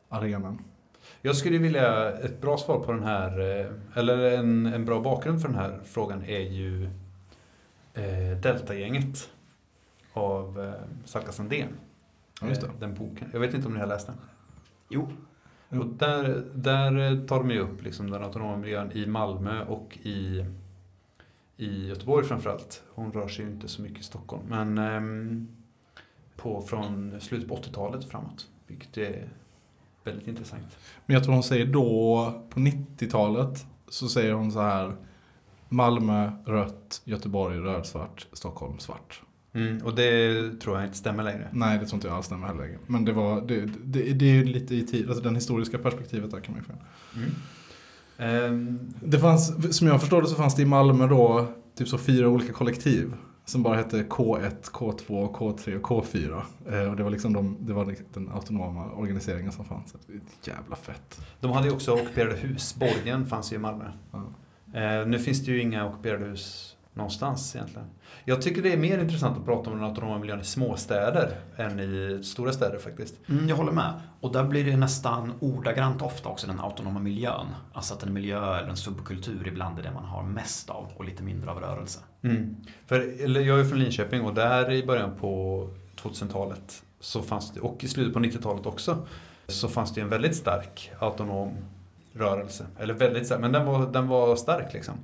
[0.10, 0.62] arenan.
[1.22, 5.42] Jag skulle vilja, ett bra svar på den här, eh, eller en, en bra bakgrund
[5.42, 6.86] för den här frågan är ju
[7.94, 9.30] eh, Deltagänget
[10.14, 10.74] av eh,
[11.06, 11.68] Salka Sandén.
[12.42, 12.68] Ja, just det.
[12.68, 13.30] Eh, Den boken.
[13.34, 14.16] Jag vet inte om ni har läst den?
[14.90, 15.08] Jo.
[15.70, 20.46] Och där, där tar de ju upp liksom den autonoma miljön i Malmö och i,
[21.58, 22.84] i Göteborg framförallt.
[22.94, 24.44] Hon rör sig ju inte så mycket i Stockholm.
[24.48, 25.02] Men eh,
[26.36, 28.48] på, från slutet på 80-talet och framåt.
[28.68, 29.30] Vilket är
[30.04, 30.78] väldigt intressant.
[31.06, 34.96] Men jag tror hon säger då, på 90-talet, så säger hon så här.
[35.72, 39.22] Malmö rött, Göteborg rödsvart, Stockholm svart.
[39.54, 41.48] Mm, och det tror jag inte stämmer längre.
[41.52, 42.78] Nej, det tror inte jag alls stämmer heller.
[42.88, 46.32] Men det var, det, det, det är ju lite i tid, alltså den historiska perspektivet
[46.32, 46.74] där kan man ju få.
[47.20, 47.32] Mm.
[48.18, 51.98] Ehm, Det fanns, som jag förstår det så fanns det i Malmö då typ så
[51.98, 53.14] fyra olika kollektiv.
[53.46, 56.42] Som bara hette K1, K2, K3 och K4.
[56.72, 59.96] Eh, och det var liksom de, det var liksom den autonoma organiseringen som fanns.
[60.44, 61.22] Jävla fett.
[61.40, 62.76] de hade ju också ockuperade hus.
[62.76, 63.86] Borgen fanns ju i Malmö.
[64.12, 64.26] Ja.
[64.80, 67.88] Eh, nu finns det ju inga ockuperade hus någonstans egentligen.
[68.26, 71.80] Jag tycker det är mer intressant att prata om den autonoma miljön i småstäder än
[71.80, 73.16] i stora städer faktiskt.
[73.30, 73.94] mm, jag håller med.
[74.20, 77.48] Och där blir det nästan ordagrant ofta också den autonoma miljön.
[77.74, 81.06] Alltså att en miljö eller en subkultur ibland är det man har mest av och
[81.06, 82.00] lite mindre av rörelse.
[82.22, 82.56] Mm.
[82.86, 85.70] För, eller jag är från Linköping och där i början på
[86.02, 89.08] 2000-talet så fanns det, och i slutet på 90-talet också,
[89.48, 91.54] så fanns det en väldigt stark autonom
[92.14, 92.66] rörelse.
[92.80, 94.96] Eller väldigt stark, men den var, den var stark liksom.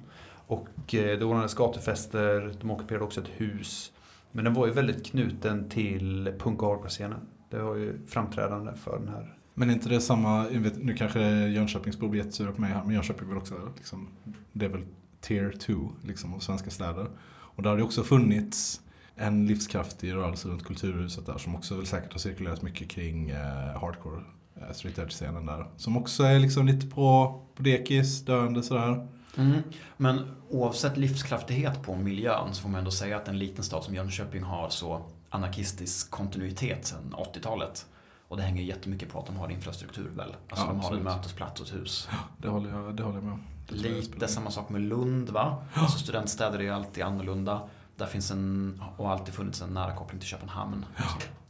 [0.48, 3.92] Och eh, det ordnades gatufester, de ockuperade också ett hus.
[4.32, 7.20] Men den var ju väldigt knuten till punk och hardcore-scenen.
[7.50, 9.38] Det var ju framträdande för den här.
[9.54, 12.96] Men är inte det samma, vet, nu kanske Jönköpingsbor blir jättesura på mig här, men
[12.96, 14.08] Jönköping vill också, liksom,
[14.54, 14.84] det är väl
[15.22, 17.08] tier 2 liksom, av svenska städer.
[17.28, 18.82] Och där har det också funnits
[19.16, 23.80] en livskraftig rörelse runt Kulturhuset där som också väl säkert har cirkulerat mycket kring eh,
[23.82, 24.22] hardcore,
[24.56, 25.66] eh, street edge-scenen där.
[25.78, 29.08] Som också är liksom lite på, på dekis, döende sådär.
[29.38, 29.64] Mm.
[29.98, 33.96] Men oavsett livskraftighet på miljön så får man ändå säga att en liten stad som
[33.96, 37.86] Jönköping har så anarkistisk kontinuitet sedan 80-talet.
[38.28, 40.36] Och det hänger jättemycket på att de har infrastruktur väl.
[40.50, 42.10] Alltså Ja, de har en mötesplats och ett hus.
[42.38, 43.44] Det håller jag, det håller jag med om.
[43.68, 45.66] Lite samma sak med Lund va?
[45.74, 47.62] Alltså studentstäder är ju alltid annorlunda.
[47.96, 50.86] Där finns en, och alltid funnits en nära koppling till Köpenhamn.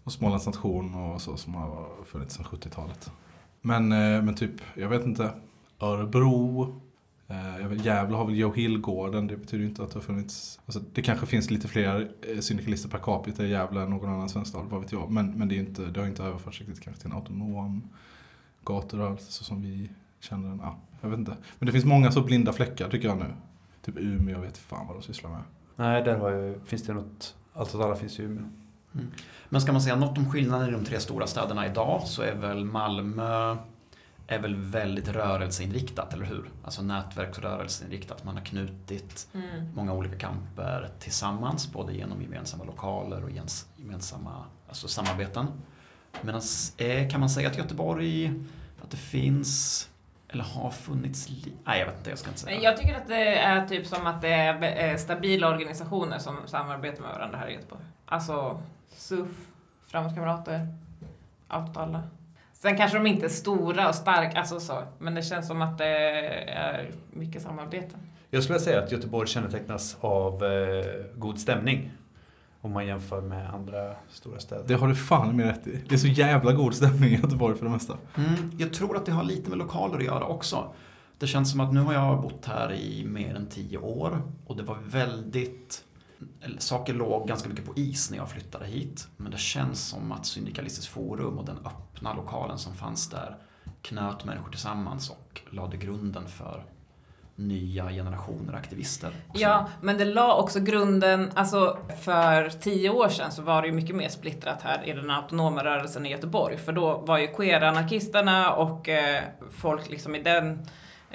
[0.04, 3.12] Och Smålands nation och så som har funnits sedan 70-talet.
[3.62, 5.34] Men, eh, men typ, jag vet inte.
[5.80, 6.82] Örebro.
[7.28, 9.28] Eh, jag vet, Gävle har väl Joe Hill-gården.
[9.28, 10.60] Det betyder ju inte att det har funnits.
[10.66, 14.30] Alltså, det kanske finns lite fler eh, syndikalister per capita i Gävle än någon annan
[14.30, 14.66] svensk stad.
[14.70, 15.12] Vad vet jag.
[15.12, 17.90] Men, men det, är inte, det har inte överförts riktigt kanske till en autonom
[18.66, 20.60] gaturörelse så som vi känner den.
[20.64, 21.38] Ja, jag vet inte.
[21.60, 23.34] Men det finns många så blinda fläckar tycker jag nu.
[23.82, 25.42] Typ Umeå, jag vet fan vad de sysslar med.
[25.76, 28.44] Nej, där har ju, finns det något, allt åt alla finns ju i Umeå.
[29.50, 32.36] Men ska man säga något om skillnaden i de tre stora städerna idag så är
[32.36, 33.58] väl Malmö
[34.28, 36.50] är väl väldigt rörelseinriktat, eller hur?
[36.64, 38.24] Alltså nätverksrörelseinriktat.
[38.24, 39.70] Man har knutit Mm.
[39.76, 43.30] många olika kamper tillsammans, både genom gemensamma lokaler och
[43.78, 45.48] gemensamma alltså samarbeten.
[46.22, 46.42] Medan
[46.78, 48.34] eh, kan man säga att Göteborg,
[48.84, 49.90] att det finns,
[50.30, 51.30] eller har funnits,
[51.66, 52.62] nej jag vet inte, jag ska inte säga.
[52.62, 57.02] Jag tycker att det är typ som att det är eh, stabila organisationer som samarbetar
[57.02, 57.82] med varandra här i Göteborg.
[58.06, 59.30] Alltså SUF,
[59.88, 60.68] Framåtkamrater,
[61.48, 62.04] allt åt alla.
[62.60, 65.78] Sen kanske de inte är stora och starka, alltså så, men det känns som att
[65.78, 65.98] det
[66.50, 67.96] är mycket samarbete.
[68.30, 71.92] Jag skulle säga att Göteborg kännetecknas av eh, god stämning.
[72.62, 74.64] Om man jämför med andra stora städer.
[74.68, 75.84] Det har du fan med rätt i.
[75.90, 77.98] Det är så jävla god stämning i Göteborg för det mesta.
[78.18, 80.74] Mm, jag tror att det har lite med lokaler att göra också.
[81.20, 84.58] Det känns som att nu har jag bott här i mer än tio år och
[84.58, 85.84] det var väldigt
[86.58, 89.08] Saker låg ganska mycket på is när jag flyttade hit.
[89.18, 93.38] Men det känns som att Syndikalistiskt forum och den öppna lokalen som fanns där
[93.82, 96.66] knöt människor tillsammans och lade grunden för
[97.36, 99.12] nya generationer aktivister.
[99.28, 99.42] också.
[99.42, 103.74] Ja, men det la också grunden, alltså för tio år sedan så var det ju
[103.74, 106.58] mycket mer splittrat här i den autonoma rörelsen i Göteborg.
[106.58, 110.66] För då var ju queer-anarkisterna och eh, folk liksom i den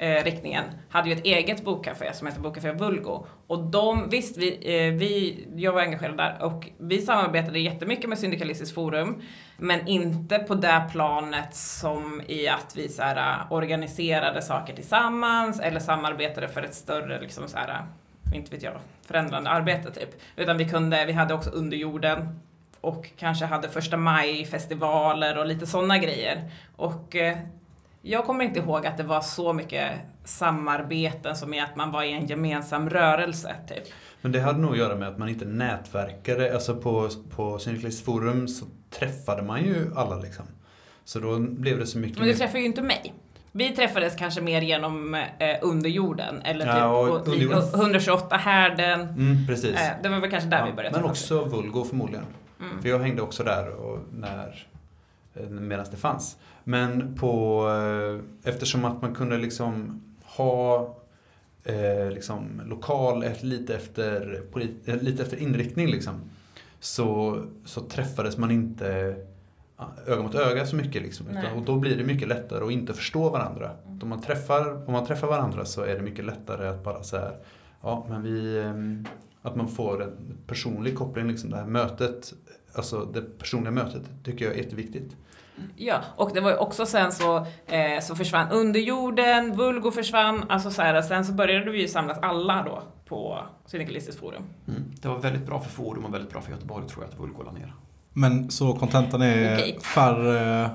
[0.01, 3.25] eh, riktningen hade ju ett eget bokcafé som heter Bokcafé Vulgo.
[3.47, 8.19] Och de, visst, vi, eh, vi, jag var engagerad där och vi samarbetade jättemycket med
[8.19, 9.21] Syndikalistiskt forum.
[9.57, 15.59] Men inte på det planet som i att vi så här, eh, organiserade saker tillsammans
[15.59, 18.73] eller samarbetade för ett större, liksom så här, eh, inte vet jag,
[19.07, 20.09] förändrande arbete typ.
[20.35, 22.39] Utan vi kunde, vi hade också underjorden
[22.81, 26.51] och kanske hade första maj-festivaler och lite sådana grejer.
[26.75, 27.37] Och eh,
[28.01, 29.91] jag kommer inte ihåg att det var så mycket
[30.23, 33.83] samarbeten som i att man var i en gemensam rörelse typ.
[34.21, 36.53] Men det hade nog att göra med att man inte nätverkade.
[36.53, 40.45] Alltså på, på Syndikalistiskt forum så träffade man ju alla liksom.
[41.05, 43.13] Så då blev det så mycket Men du träffar ju inte mig.
[43.51, 49.01] Vi träffades kanske mer genom eh, underjorden eller typ Ja, underjorden- 128 härden.
[49.01, 49.75] Mm, precis.
[49.75, 52.25] Eh, det var väl kanske där Ja, vi började men också Vulgo förmodligen.
[52.59, 52.81] Mm.
[52.81, 54.67] För jag hängde också där och när,
[55.33, 56.37] eh, medan det fanns.
[56.63, 60.95] Men på, eh, eftersom att man kunde liksom ha
[61.63, 64.43] eh, liksom lokal lite efter,
[64.85, 66.13] eh, lite efter inriktning liksom.
[66.79, 69.15] Så, så träffades man inte
[70.07, 71.27] öga mot öga så mycket liksom.
[71.27, 73.71] Utan, och då blir det mycket lättare att inte förstå varandra.
[74.01, 77.17] Om man träffar, om man träffar varandra så är det mycket lättare att bara så
[77.17, 77.37] här,
[77.81, 79.05] ja men vi, ehm,
[79.41, 81.49] att man får en personlig koppling liksom.
[81.49, 82.33] Det här mötet,
[82.73, 85.15] alltså det personliga mötet tycker jag är jätteviktigt.
[85.75, 90.71] Ja, och det var ju också sen så, eh, så försvann underjorden, Vulgo försvann, alltså
[90.71, 94.43] så här, sen så började vi ju samlas alla då på Syndikalistiskt forum.
[94.67, 94.83] Mm.
[95.01, 97.43] Det var väldigt bra för forum och väldigt bra för Göteborg tror jag att Vulgo
[97.43, 97.73] la ner.
[98.13, 99.79] Men så kontentan är Okej.
[99.81, 100.69] färre,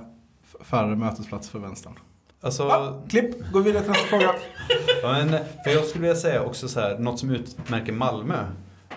[0.61, 1.93] färre mötesplats för vänstern.
[2.41, 4.35] Alltså, Klipp, gå vidare till nästa fråga.
[5.03, 5.29] Ja, men,
[5.65, 8.45] för jag skulle vilja säga också så här, något som utmärker Malmö.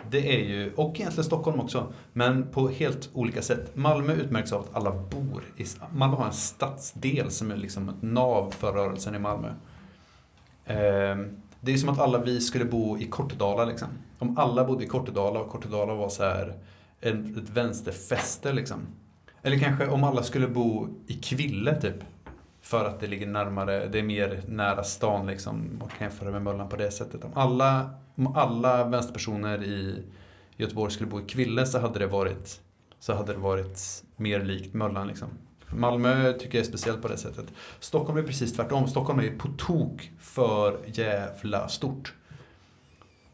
[0.09, 3.75] Det är ju, och egentligen Stockholm också, men på helt olika sätt.
[3.75, 8.01] Malmö utmärks av att alla bor i, Malmö har en stadsdel som är liksom ett
[8.01, 9.53] nav för rörelsen i Malmö.
[10.65, 13.87] Ehm, det är som att alla vi skulle bo i Kortedala liksom.
[14.19, 16.53] Om alla bodde i Kortedala och Kortedala var så här
[17.01, 18.77] ett vänsterfäste liksom.
[19.41, 22.03] Eller kanske om alla skulle bo i Kville typ.
[22.61, 25.77] För att det ligger närmare, det är mer nära stan liksom.
[25.79, 27.23] Man kan jämföra med Möllan på det sättet.
[27.23, 30.03] Om alla, om alla vänsterpersoner i
[30.57, 32.61] Göteborg skulle bo i Kville så hade det varit,
[32.99, 35.27] så hade det varit mer likt Möllan liksom.
[35.67, 37.45] Malmö tycker jag är speciellt på det sättet.
[37.79, 38.87] Stockholm är precis tvärtom.
[38.87, 42.13] Stockholm är på tok för jävla stort.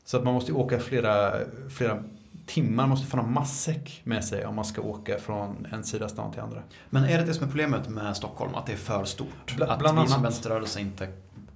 [0.06, 1.34] Så att man måste åka flera,
[1.70, 2.04] flera
[2.46, 6.10] timmar, man måste fan ha matsäck med sig om man ska åka från en sida
[6.10, 6.64] stan till andra.
[6.90, 8.56] Men är det det som är problemet med Stockholm?
[8.56, 9.56] Att det är för stort?
[9.58, 10.26] Bla- att bland vi som annat.
[10.26, 11.08] vänsterrörelse inte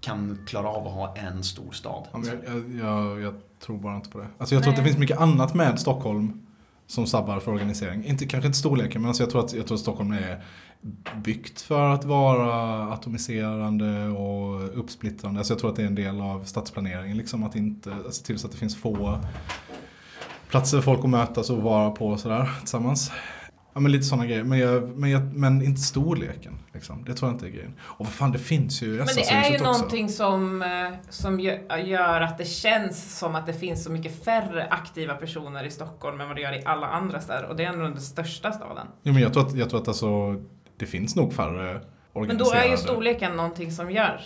[0.02, 2.08] kan klara av att ha en stor stad?
[2.14, 4.28] Ja, jag, jag, jag, jag tror bara inte på det.
[4.38, 6.42] Alltså jag tror att det finns mycket annat med Stockholm
[6.88, 8.06] som sabbar för organisering.
[8.06, 10.44] Inte, kanske inte storleken, men alltså jag, tror att, jag tror att Stockholm är
[11.16, 15.40] byggt för att vara atomiserande och uppsplittrande.
[15.40, 18.40] Alltså jag tror att det är en del av stadsplaneringen, liksom att inte se till
[18.40, 19.20] så att det finns få
[20.50, 23.12] platser för folk att mötas och vara på och sådär tillsammans.
[23.74, 26.60] Ja men lite sådana grejer, men, jag, men, jag, men inte storleken.
[26.74, 27.04] Liksom.
[27.06, 27.74] Det tror jag inte är grejen.
[27.82, 29.64] Och vad fan, det finns ju i Men det är ju också.
[29.64, 30.70] någonting som, eh,
[31.10, 35.64] som gö- gör att det känns som att det finns så mycket färre aktiva personer
[35.64, 37.50] i Stockholm än vad det gör i alla andra städer.
[37.50, 38.88] Och det är ändå den största staden.
[39.04, 40.36] Jo, men jag tror att, jag tror att alltså,
[40.78, 41.82] det finns nog färre Men
[42.14, 42.44] organiserade.
[42.44, 44.22] då är ju storleken någonting som gör...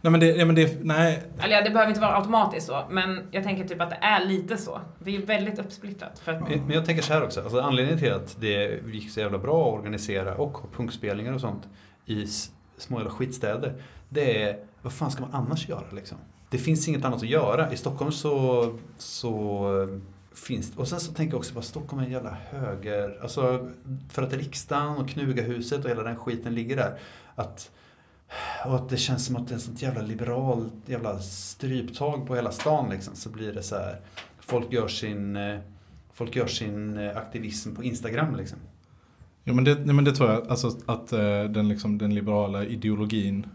[0.00, 1.22] Nej men det, ja, men det, nej.
[1.38, 4.24] Eller ja, det behöver inte vara automatiskt så, men jag tänker typ att det är
[4.24, 4.80] lite så.
[4.98, 6.18] Det är väldigt uppsplittrat.
[6.18, 9.20] För att, Men jag tänker så här också, alltså anledningen till att det gick så
[9.20, 11.68] jävla bra att organisera och ha punkspelningar och sånt
[12.06, 12.26] i
[12.78, 13.82] små jävla skitstäder.
[14.08, 16.18] Det är, vad fan ska man annars göra liksom?
[16.50, 17.72] Det finns inget annat att göra.
[17.72, 18.66] I Stockholm så,
[18.98, 19.98] så eh,
[20.34, 20.80] finns det.
[20.80, 23.68] Och sen så tänker jag också på att Stockholm är en jävla höger, alltså
[24.10, 26.98] för att riksdagen och Knugahuset och hela den skiten ligger där.
[27.34, 27.70] Att,
[28.66, 32.34] och att det känns som att det är ett sånt jävla liberalt jävla stryptag på
[32.34, 33.14] hela stan liksom.
[33.14, 34.00] Så blir det så här,
[34.40, 35.60] folk gör sin eh,
[36.18, 38.58] Folk gör sin eh, aktivism på Instagram liksom.
[39.44, 42.64] Jo, men det, nej, men det tror jag, alltså att eh, den, liksom, den liberala
[42.64, 43.46] ideologin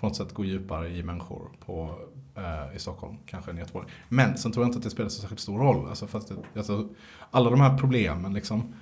[0.00, 1.98] på något sätt går djupare i människor på,
[2.36, 3.86] eh, i Stockholm, kanske än i Göteborg.
[4.08, 5.88] Men sen tror jag inte att det spelar så särskilt stor roll.
[5.88, 6.88] Alltså, fast det, alltså,
[7.30, 8.74] alla de här problemen liksom,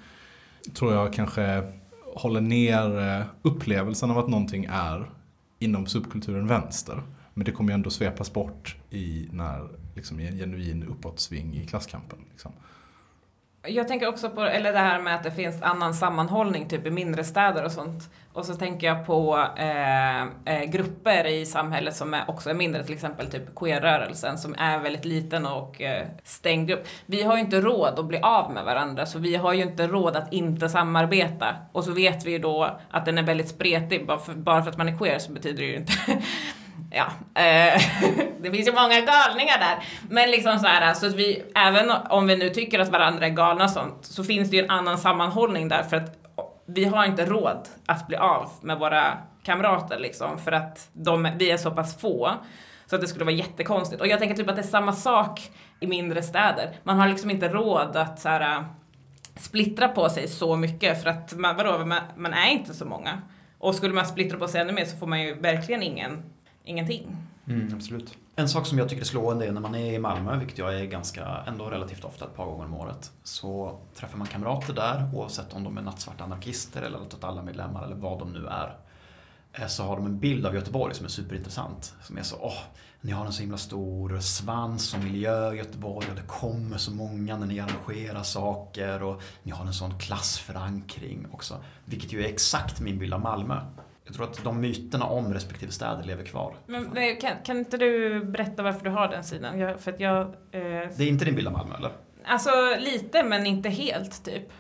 [0.74, 1.72] tror jag kanske
[2.14, 5.10] håller ner upplevelsen av att någonting är
[5.58, 7.02] inom subkulturen vänster.
[7.34, 11.66] Men det kommer ju ändå svepas bort i, när, liksom, i en genuin uppåtsving i
[11.66, 12.18] klasskampen.
[12.30, 12.52] Liksom.
[13.68, 16.90] Jag tänker också på eller det här med att det finns annan sammanhållning typ i
[16.90, 18.10] mindre städer och sånt.
[18.32, 22.84] Och så tänker jag på eh, eh grupper i samhället som är, också är mindre,
[22.84, 26.86] till exempel typ queerrörelsen som är väldigt liten och eh, stängd grupp.
[27.06, 29.86] Vi har ju inte råd att bli av med varandra så vi har ju inte
[29.86, 31.56] råd att inte samarbeta.
[31.72, 34.06] Och så vet vi ju då att den är väldigt spretig.
[34.06, 35.92] Bara för, bara för att man är queer så betyder det ju inte
[36.90, 37.06] Ja,
[37.42, 37.82] eh,
[38.40, 39.84] det finns ju många galningar där.
[40.10, 43.30] Men liksom så här, så att vi, även om vi nu tycker att varandra är
[43.30, 46.26] galna och sånt, så finns det ju en annan sammanhållning där för att
[46.66, 51.50] vi har inte råd att bli av med våra kamrater liksom, för att de, vi
[51.50, 52.30] är så pass få.
[52.86, 54.00] Så att det skulle vara jättekonstigt.
[54.00, 56.76] Och jag tänker typ att det är samma sak i mindre städer.
[56.82, 58.64] Man har liksom inte råd att så här, eh,
[59.36, 63.22] splittra på sig så mycket för att man, vadå, man, man är inte så många.
[63.58, 66.22] Och skulle man splittra på sig ännu mer så får man ju verkligen ingen,
[66.66, 67.16] ingenting.
[67.48, 68.14] Mm, absolut.
[68.36, 70.80] En sak som jag tycker är slående är när man är i Malmö, vilket jag
[70.80, 75.10] är ganska, ändå relativt ofta, ett par gånger om året, så träffar man kamrater där,
[75.14, 78.76] oavsett om de är nattsvarta anarkister eller alla medlemmar eller vad de nu är.
[79.52, 81.94] Eh, så har de en bild av Göteborg som är superintressant.
[82.02, 82.58] Som är så, åh,
[83.00, 86.90] ni har en så himla stor svans och miljö i Göteborg och det kommer så
[86.90, 91.64] många när ni arrangerar saker och ni har en sån klassförankring också.
[91.84, 93.60] Vilket ju är exakt min bild av Malmö.
[94.06, 96.54] Jag tror att de myterna om respektive städer lever kvar.
[96.66, 99.58] Men kan, kan inte du berätta varför du har den sidan?
[99.58, 100.20] Jag, för att jag...
[100.26, 100.30] Eh,
[100.96, 101.90] Det är inte din bild av Malmö eller?
[102.24, 104.52] alltså lite men inte helt typ.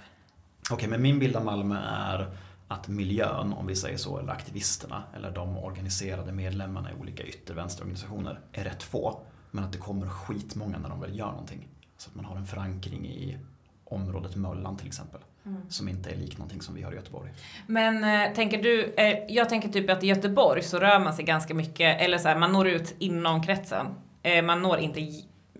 [0.70, 2.26] Okej, men min bild av Malmö är
[2.68, 8.40] att miljön, om vi säger så, eller aktivisterna, eller de organiserade medlemmarna i olika yttervänsterorganisationer
[8.52, 9.20] är rätt få.
[9.50, 11.68] Men att det kommer skitmånga när de väl gör någonting.
[11.96, 13.38] Så att man har en förankring i
[13.84, 15.20] området Möllan till exempel.
[15.68, 17.30] Som inte är lik någonting som vi har i Göteborg.
[17.66, 21.24] Men eh, tänker du, eh, jag tänker typ att i Göteborg så rör man sig
[21.24, 23.86] ganska mycket, eller så här, man når ut inom kretsen.
[24.22, 25.12] Eh, man når inte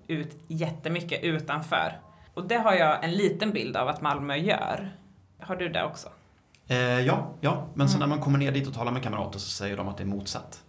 [0.06, 2.00] ut jättemycket utanför.
[2.34, 4.96] Och det har jag en liten bild av att Malmö gör.
[5.40, 6.08] Har du det också?
[6.68, 9.50] Eh, ja, ja, men sen när man kommer ner dit och talar med kamrater så
[9.50, 10.62] säger de att det är motsatt.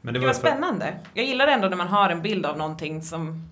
[0.00, 0.94] Men Det det var var för, spännande.
[1.14, 3.50] Jag gillar ändå när man har en bild av någonting som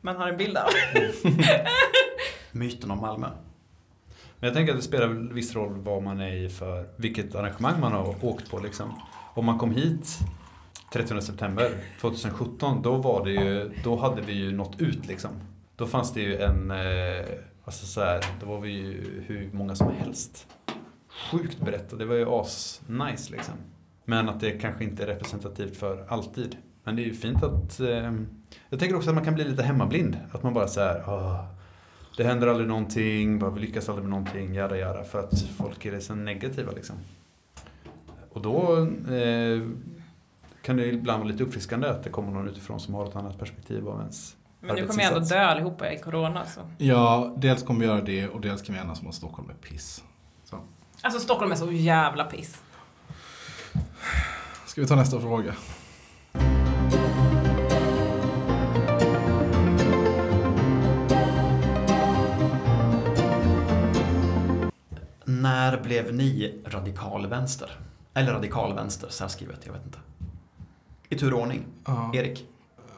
[0.00, 0.68] man har en bild av.
[2.52, 3.28] Myten om Malmö
[4.44, 7.80] men jag tänker att det spelar viss roll vad man är i för, vilket arrangemang
[7.80, 9.00] man har åkt på liksom.
[9.34, 10.18] Om man kom hit
[10.92, 11.70] 30 september
[12.00, 15.30] 2017, då var det ju, då hade vi ju nått ut liksom.
[15.76, 16.72] Då fanns det ju en,
[17.64, 20.46] alltså så här, då var vi ju hur många som helst.
[21.30, 23.54] sjukt brett och det var ju as-nice liksom.
[24.04, 26.56] Men att det kanske inte är representativt för alltid.
[26.84, 27.80] Men det är ju fint att...
[27.80, 28.12] Eh,
[28.68, 30.16] jag tänker också att man kan bli lite hemmablind.
[30.32, 31.54] Att man bara säger Åh,
[32.16, 35.04] det händer aldrig någonting, bara vi lyckas aldrig med någonting, jada jada.
[35.04, 36.96] För att folk är liksom negativa liksom.
[38.32, 38.78] Och då
[39.14, 39.68] eh,
[40.62, 43.38] kan det ibland vara lite uppfriskande att det kommer någon utifrån som har ett annat
[43.38, 46.60] perspektiv av ens Men nu kommer jag ändå dö allihopa i corona så.
[46.78, 49.68] Ja, dels kommer vi göra det och dels kan vi enas om att Stockholm är
[49.68, 50.04] piss.
[50.44, 50.58] Så.
[51.02, 52.62] Alltså Stockholm är så jävla piss.
[54.66, 55.54] Ska vi ta nästa fråga?
[65.44, 67.70] När blev ni radikalvänster?
[68.14, 69.98] Eller radikalvänster, särskrivet, jag vet inte.
[71.08, 71.64] I tur och ordning.
[71.84, 72.10] Ja.
[72.14, 72.46] Erik?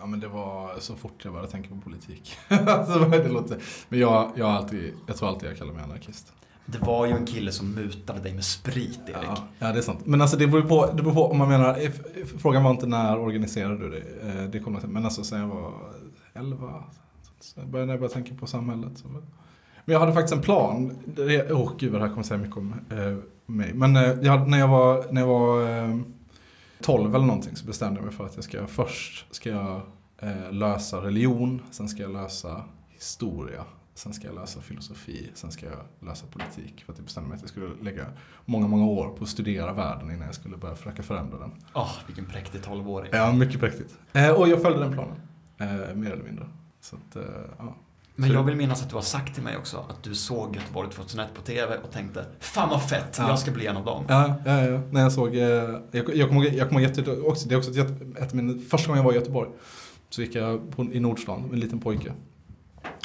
[0.01, 2.37] Ja men det var så fort jag började tänka på politik.
[2.49, 3.59] alltså, det låter.
[3.89, 6.33] Men jag, jag, alltid, jag tror alltid jag kallar mig anarkist.
[6.67, 9.17] Det var ju en kille som mutade dig med sprit, Erik.
[9.25, 10.07] Ja, ja, det är sant.
[10.07, 12.71] Men alltså det beror på, det beror på om man menar, if, if, frågan var
[12.71, 14.29] inte när organiserade du det?
[14.29, 14.89] Eh, det kommer till.
[14.89, 15.73] Men alltså sen jag var
[16.35, 16.85] 11,
[17.41, 18.99] så jag började, när jag började tänka på samhället.
[18.99, 19.09] Så.
[19.87, 20.99] Men jag hade faktiskt en plan.
[21.51, 23.17] Åh gud vad det här kommer säga mycket om eh,
[23.47, 23.75] mig.
[23.75, 25.97] Men eh, jag, när jag var, när jag var eh,
[26.81, 29.81] 12 eller någonting så bestämde jag mig för att jag ska först ska jag
[30.19, 33.65] eh, lösa religion, sen ska jag lösa historia,
[33.95, 36.85] sen ska jag lösa filosofi, sen ska jag lösa politik.
[36.85, 38.07] För att jag bestämde mig att jag skulle lägga
[38.45, 41.53] många, många år på att studera världen innan jag skulle börja försöka förändra den.
[41.75, 43.11] Åh, vilken präktig tolvåring.
[43.13, 43.99] Ja, mycket präktigt.
[44.13, 45.17] Eh, och jag följde den planen,
[45.59, 46.47] eh, mer eller mindre.
[46.81, 47.17] Så att,
[47.59, 47.77] ja.
[48.17, 50.91] Men jag vill minnas att du har sagt till mig också att du såg Göteborg
[50.91, 53.29] 2001 på TV och tänkte Fan vad fett, Ja.
[53.29, 54.05] jag ska bli en av dem.
[54.09, 54.81] Ja, ja, ja.
[54.91, 57.71] När jag såg, eh, jag, jag kommer ihåg, jag kommer ihåg också, det är också
[57.81, 59.51] ett, ett mina, första gången jag var i Göteborg.
[60.11, 62.13] Så gick jag på, i Nordstan med en liten pojke.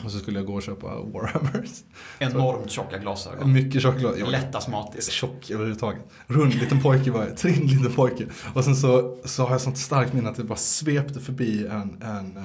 [0.04, 1.70] Och så skulle jag gå och köpa Warhammers.
[2.20, 3.54] Enormt tjocka glasögon.
[3.54, 4.14] Mycket choklad.
[4.18, 5.12] Jag var Lätt astmatisk.
[5.12, 6.02] tjock överhuvudtaget.
[6.28, 8.26] Rund liten pojke var jag, trinn liten pojke.
[8.54, 12.02] Och sen så, så har jag sånt starkt minne att det bara svepte förbi en,
[12.04, 12.44] en eh,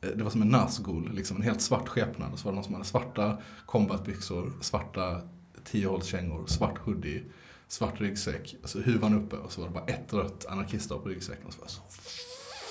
[0.00, 2.32] Eh, det var som en Nazgul, liksom en helt svart skepnad.
[2.32, 5.20] Och så var det någon som hade svarta combatbyxor, svarta
[5.64, 7.22] tiohålskängor, svart hoodie,
[7.68, 11.46] svart ryggsäck, alltså huvan uppe och så var det bara ett rött anarkistdag på ryggsäcken.
[11.46, 11.82] Och så var jag så,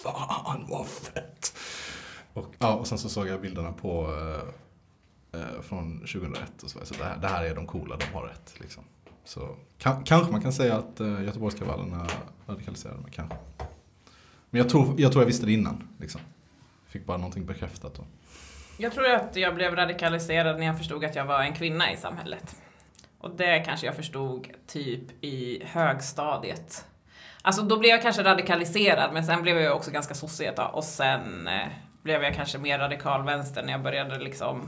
[0.03, 1.53] fan vad fett!
[2.33, 4.15] Och, ja, och sen så såg jag bilderna på
[5.33, 7.67] eh, eh, från 2001 och så var jag så det här, det här är de
[7.67, 8.53] coola, de har rätt.
[8.59, 8.83] Liksom.
[9.23, 12.07] Så kan, kanske man kan säga att eh, Göteborgskravallerna
[12.47, 13.37] radikaliserade mig, kanske.
[14.49, 15.87] Men jag tror, jag tror jag visste det innan.
[15.99, 16.21] Liksom.
[16.89, 18.03] Fick bara någonting bekräftat då.
[18.77, 21.97] Jag tror att jag blev radikaliserad när jag förstod att jag var en kvinna i
[21.97, 22.55] samhället.
[23.17, 26.85] Och det kanske jag förstod typ i högstadiet.
[27.41, 30.75] Alltså då blev jag kanske radikaliserad men sen blev jag också ganska sossig ett tag
[30.75, 31.67] och sen eh,
[32.01, 34.67] blev jag kanske mer radikal vänster när jag började liksom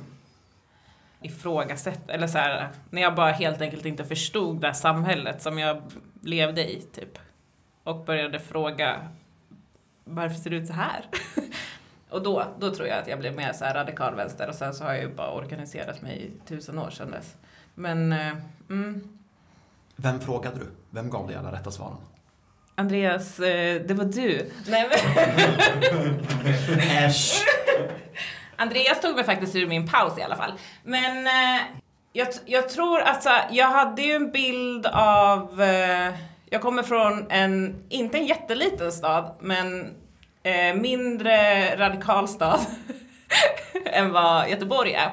[1.21, 5.59] ifrågasätta, eller så här, när jag bara helt enkelt inte förstod det här samhället som
[5.59, 5.81] jag
[6.21, 7.19] levde i typ.
[7.83, 9.09] Och började fråga
[10.03, 11.05] varför ser det ut så här?
[12.11, 14.73] Och då, då tror jag att jag blev mer så här radikal vänster och sen
[14.73, 17.35] så har jag ju bara organiserat mig i tusen år sedan dess.
[17.75, 18.33] Men, eh,
[18.69, 19.07] mm,
[19.95, 20.65] Vem frågade du?
[20.89, 21.97] Vem gav dig alla rätta svaren?
[22.75, 24.51] Andreas, eh, det var du.
[24.67, 27.45] Nej, men, Äsch!
[28.55, 30.53] Andreas tog mig faktiskt ur min paus i alla fall.
[30.83, 31.61] Men eh,
[32.13, 35.61] jag, jag tror att så, här, jag hade ju en bild av,
[36.49, 39.95] jag kommer från en, inte en jätteliten stad, men
[40.43, 42.59] eh, mindre radikal stad
[43.85, 45.11] än vad Göteborg är.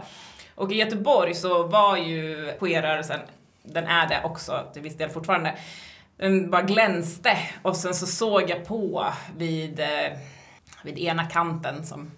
[0.55, 3.21] Och i Göteborg så var ju queerrörelsen,
[3.63, 5.55] den är det också till viss del fortfarande,
[6.17, 9.07] den bara glänste och sen så såg jag på
[9.37, 10.19] vid, eh,
[10.83, 12.11] vid ena kanten som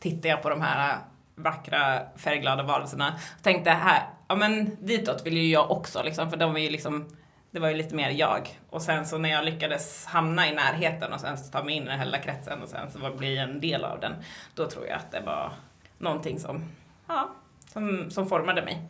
[0.00, 0.98] tittade jag på de här
[1.34, 6.36] vackra färgglada varelserna och tänkte här, ja men ditåt vill ju jag också liksom för
[6.36, 7.08] de är ju liksom
[7.50, 8.58] det var ju lite mer jag.
[8.70, 11.82] Och sen så när jag lyckades hamna i närheten och sen så ta mig in
[11.82, 14.12] i den här lilla kretsen och sen så var- bli en del av den,
[14.54, 15.52] då tror jag att det var
[15.98, 16.64] någonting som,
[17.06, 17.30] ja,
[17.72, 18.82] som, som formade mig.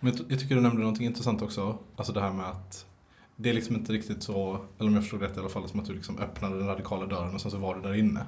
[0.00, 1.78] Men jag, jag tycker du nämnde någonting intressant också.
[1.96, 2.86] Alltså det här med att
[3.36, 5.80] det är liksom inte riktigt så, eller om jag förstod rätt i alla fall, som
[5.80, 8.26] att du liksom öppnade den radikala dörren och sen så var du där inne.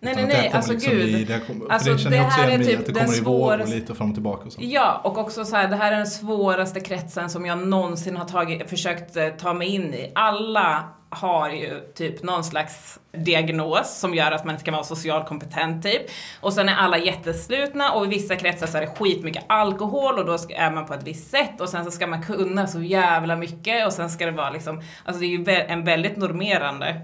[0.00, 1.08] Nej, nej, nej, alltså liksom gud.
[1.08, 3.56] I, det kommer, Alltså, det känner jag också igen typ att det kommer i vågor
[3.58, 4.60] svåraste- lite fram och tillbaka och så.
[4.62, 8.24] Ja, och också så här, det här är den svåraste kretsen som jag någonsin har
[8.24, 10.12] tagit, försökt eh, ta mig in i.
[10.14, 15.28] Alla har ju typ någon slags diagnos som gör att man inte kan vara socialt
[15.28, 16.02] kompetent typ.
[16.40, 20.24] Och sen är alla jätteslutna och i vissa kretsar så är det skitmycket alkohol och
[20.26, 23.36] då är man på ett visst sätt och sen så ska man kunna så jävla
[23.36, 27.00] mycket och sen ska det vara liksom, alltså det är ju en väldigt normerande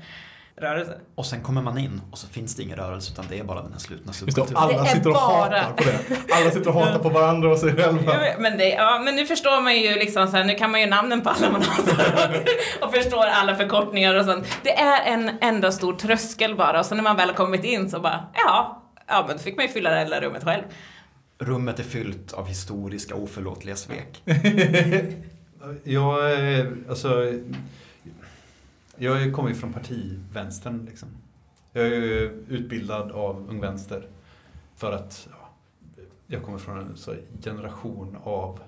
[0.60, 0.98] rörelse.
[1.14, 3.62] Och sen kommer man in och så finns det ingen rörelse utan det är bara
[3.62, 4.56] den här slutna subkulturen.
[4.56, 6.16] alla sitter och bara- hatar på det.
[6.34, 8.12] Alla sitter och hatar på varandra och sig själva.
[8.38, 10.86] Men, det, ja, men nu förstår man ju liksom så här, nu kan man ju
[10.86, 12.44] namnen på alla man hatar
[12.86, 14.46] och förstår alla förkortningar och sånt.
[14.62, 17.90] Det är en enda stor tröskel bara och så när man väl har kommit in
[17.90, 20.62] så bara, ja, ja men då fick man ju fylla det hela rummet själv.
[21.38, 24.22] Rummet är fyllt av historiska oförlåtliga svek.
[25.84, 27.32] Jag, är- alltså,
[29.00, 30.84] jag kommer ju från partivänstern.
[30.88, 31.08] Liksom.
[31.72, 34.06] Jag är ju utbildad av Ung Vänster.
[34.76, 35.48] För att ja,
[36.26, 38.60] jag kommer från en så generation av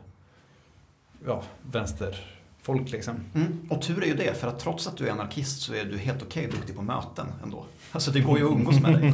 [1.26, 2.91] ja, vänsterfolk.
[2.91, 3.14] Liksom.
[3.35, 3.66] Mm.
[3.70, 5.99] Och tur är ju det, för att trots att du är anarkist så är du
[5.99, 7.64] helt okej duktig på möten ändå.
[7.93, 9.12] Alltså det går ju att umgås med dig.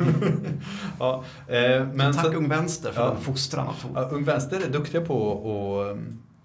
[0.99, 3.09] Ja, eh, men Tack så- Ung Vänster för Ja.
[3.11, 5.97] den fostran Ja, Ung Vänster är duktiga på och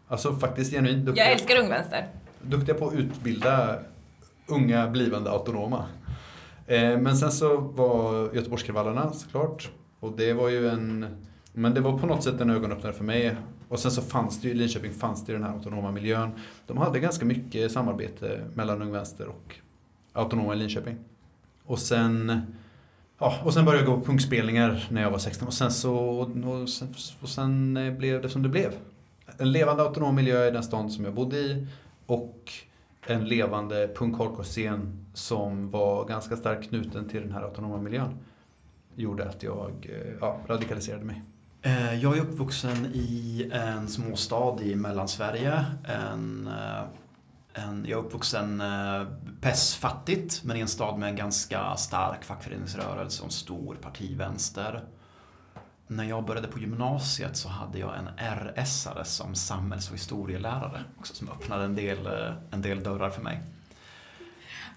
[0.07, 1.23] Alltså faktiskt genuint duktiga.
[1.25, 2.07] Jag älskar Ung Vänster.
[2.41, 3.79] duktiga på att utbilda
[4.47, 5.85] unga blivande autonoma.
[6.67, 9.71] Eh, men sen så var Göteborgskravallerna såklart.
[9.99, 11.05] Och det var ju en...
[11.53, 13.35] Men det var på något sätt en ögonöppnare för mig.
[13.69, 16.31] Och sen så fanns det ju i Linköping fanns det ju den här autonoma miljön.
[16.67, 19.55] De hade ganska mycket samarbete mellan Ung Vänster och
[20.13, 20.97] autonoma i Linköping.
[21.65, 22.41] Och sen...
[23.19, 25.95] Ja, och sen började jag gå på punkspelningar när jag var 16 och sen så...
[25.95, 28.73] Och sen, och sen eh, blev det som det blev.
[29.37, 31.67] En levande autonom miljö i den stan som jag bodde i
[32.05, 32.51] och
[33.07, 38.17] en levande punk hardcore-scen som var ganska starkt knuten till den här autonoma miljön
[38.95, 41.23] gjorde att jag eh, ja, radikaliserade mig.
[41.61, 45.65] Eh, jag är uppvuxen i en småstad i Mellansverige.
[45.83, 46.83] En, eh,
[47.63, 48.63] en, jag är uppvuxen
[49.41, 54.83] pessfattigt, men i en stad med en ganska stark fackföreningsrörelse och en stor partivänster.
[55.95, 61.15] När jag började på gymnasiet så hade jag en RS-are som samhälls och historielärare, också
[61.15, 63.41] som öppnade en del, eh, en del dörrar för mig.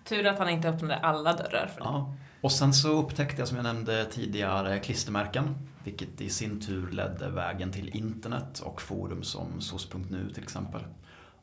[0.04, 1.90] Tur att han inte öppnade alla dörrar för dig.
[1.90, 2.14] Ja.
[2.40, 5.68] Och sen så upptäckte jag som jag nämnde tidigare klistermärken.
[5.84, 10.80] Vilket i sin tur ledde vägen till internet och forum som SOS.nu till exempel.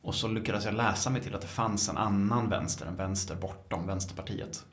[0.02, 3.34] Och så lyckades jag läsa mig till att det fanns en annan vänster, en vänster
[3.34, 4.64] bortom Vänsterpartiet.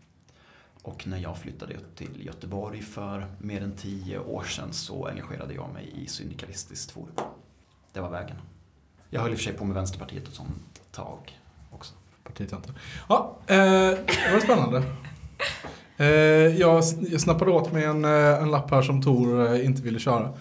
[0.82, 5.74] Och när jag flyttade till Göteborg för mer än tio år sedan så engagerade jag
[5.74, 7.16] mig i Syndikalistiskt forum.
[7.94, 8.36] Det var vägen.
[9.10, 11.40] Jag höll i och för sig på med Vänsterpartiet ett sånt tag
[11.72, 11.94] också.
[12.24, 12.74] Partitöntar.
[13.10, 14.84] Ja, eh, det var spännande.
[15.98, 16.08] Eh,
[16.60, 20.00] jag, jag snappade åt mig en, eh, en lapp här som Tor eh, inte ville
[20.00, 20.34] köra.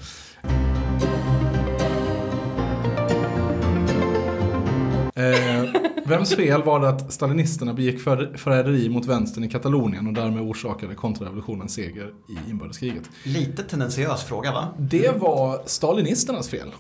[5.14, 5.59] Eh,
[6.04, 10.42] vems fel var det att stalinisterna begick för, förräderi mot vänstern i Katalonien och därmed
[10.42, 13.02] orsakade kontrarevolutionens seger i inbördeskriget?
[13.24, 14.68] Lite tendentiös fråga va?
[14.78, 16.72] Det var stalinisternas fel.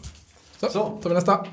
[0.56, 0.98] Så, Så.
[1.02, 1.46] tar vi nästa.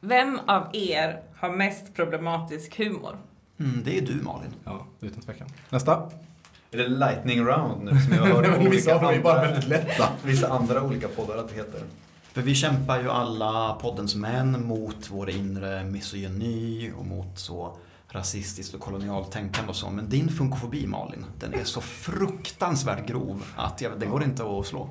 [0.00, 3.16] Vem av er har mest problematisk humor?
[3.60, 4.50] Mm, det är du Malin.
[4.64, 5.48] Ja, utan tvekan.
[5.70, 6.10] Nästa.
[6.70, 9.34] Är det lightning round nu som jag hör i Vissa av dem är olika, bara
[9.38, 10.08] andra, väldigt lätta.
[10.24, 11.80] vissa andra olika poddar att det heter?
[12.40, 17.76] För vi kämpar ju alla poddens män mot vår inre misogyni och mot så
[18.08, 19.90] rasistiskt och kolonialt tänkande och så.
[19.90, 24.66] Men din funkofobi Malin, den är så fruktansvärt grov att jag, den går inte att
[24.66, 24.90] slå.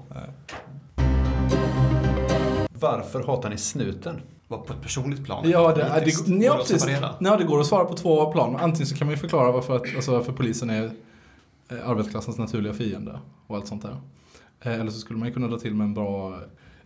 [2.79, 4.21] Varför hatar ni snuten?
[4.47, 5.49] Var på ett personligt plan.
[5.49, 6.87] Ja, det, Politiskt det, går ja, precis.
[7.19, 8.55] Ja, det går att svara på två plan.
[8.55, 10.91] Antingen så kan man ju förklara varför, att, alltså varför polisen är
[11.69, 14.01] eh, arbetarklassens naturliga fiende och allt sånt där.
[14.61, 16.39] Eh, Eller så skulle man ju kunna dra till med en bra...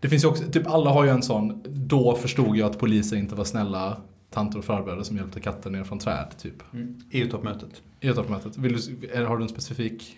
[0.04, 3.18] Det finns ju också, typ alla har ju en sån, då förstod jag att poliser
[3.18, 3.97] inte var snälla
[4.30, 6.64] tanter och farbröder som hjälpte katter ner från träd, typ.
[7.12, 7.82] EU-toppmötet.
[7.99, 8.58] I etoppmötet.
[8.58, 10.18] Vill du, är- har du en specifik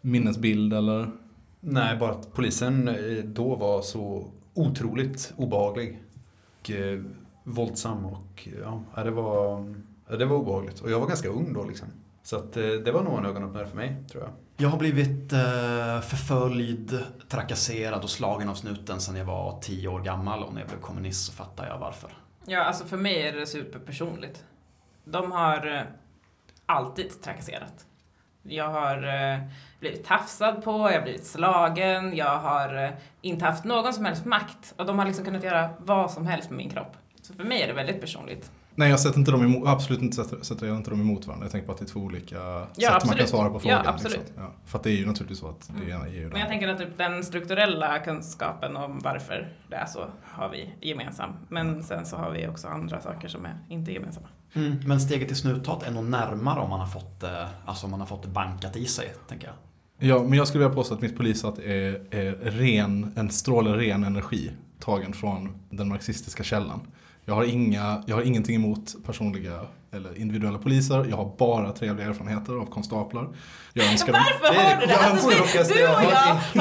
[0.00, 1.10] minnesbild eller?
[1.60, 5.98] Nej, bara att polisen eh, då var så otroligt obehaglig.
[6.60, 7.00] Och eh,
[7.44, 9.74] våldsam och ja, ja, det var,
[10.18, 10.80] det var obehagligt.
[10.80, 11.88] Och jag var ganska ung då liksom.
[12.22, 14.30] Så att eh, det var nog en ögonöppnare för mig, tror jag.
[14.60, 20.00] Jag har blivit eh, förföljd, trakasserad och slagen av snuten sedan jag var tio år
[20.00, 22.10] gammal och när jag blev kommunist så fattar jag varför.
[22.46, 24.44] Ja, alltså för mig är det superpersonligt.
[25.04, 25.82] De har eh,
[26.66, 27.86] alltid trakasserat.
[28.42, 29.40] Jag har eh,
[29.80, 34.74] blivit tafsad på, jag har blivit slagen, jag har inte haft någon som helst makt
[34.76, 36.96] och de har liksom kunnat göra vad som helst med min kropp.
[37.22, 38.50] Så för mig är det väldigt personligt.
[38.80, 41.44] Nej, jag sätter inte dem emot, absolut inte sätter, sätter jag inte dem emot varandra.
[41.44, 43.28] Jag tänker bara att det är två olika sätt man kan absolut.
[43.28, 43.86] svara på Ja, frågan.
[43.86, 44.18] absolut.
[44.18, 44.42] Liksom.
[44.42, 46.48] Ja, för att det är ju naturligtvis så att det ena ger ju Men jag
[46.48, 51.30] tänker att typ den strukturella kunskapen om varför det är så har vi gemensam.
[51.48, 54.28] Men sen så har vi också andra saker som är inte gemensamma.
[54.52, 54.80] Mm.
[54.86, 58.00] Men steget till snuthat är nog närmare om man har fått, eh, alltså om man
[58.00, 59.56] har fått det bankat i sig, tänker jag.
[60.08, 64.04] Ja, men jag skulle vilja påstå att mitt polishat är, är ren, en stråle ren
[64.04, 66.80] energi tagen från den marxistiska källan.
[67.30, 71.06] Jag har, inga, jag har ingenting emot personliga eller individuella poliser.
[71.10, 73.28] Jag har bara trevliga erfarenheter av konstaplar.
[73.72, 74.12] Jag önskar.
[74.40, 74.98] Varför Det har du det det?
[74.98, 75.28] Alltså,
[75.74, 76.02] du och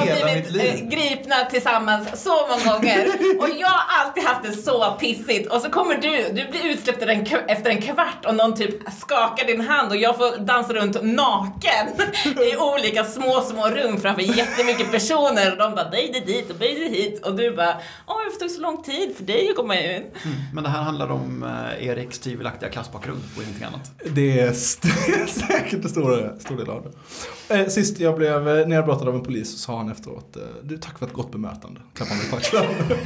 [0.08, 3.08] jag har blivit eh, gripna tillsammans så många gånger
[3.40, 7.02] och jag har alltid haft det så pissigt och så kommer du, du blir utsläppt
[7.02, 10.74] efter en, efter en kvart och någon typ skakar din hand och jag får dansa
[10.74, 11.88] runt naken
[12.26, 16.56] i olika små, små rum framför jättemycket personer och de bara böj dig dit och
[16.56, 17.74] böj dig hit och du bara
[18.08, 20.14] åh varför tog det så lång tid för dig att komma ut?
[20.54, 23.92] Men det här handlar om eh, Eriks tvivelaktiga klassbakgrund och ingenting annat.
[24.16, 24.54] Det är,
[25.28, 27.56] säkert en stor, stor del av det.
[27.56, 30.78] Eh, sist jag blev eh, nedbrottad av en polis så sa han efteråt, eh, du
[30.78, 31.82] tack för ett gott bemötande.
[31.94, 32.66] Klappade mig på axeln.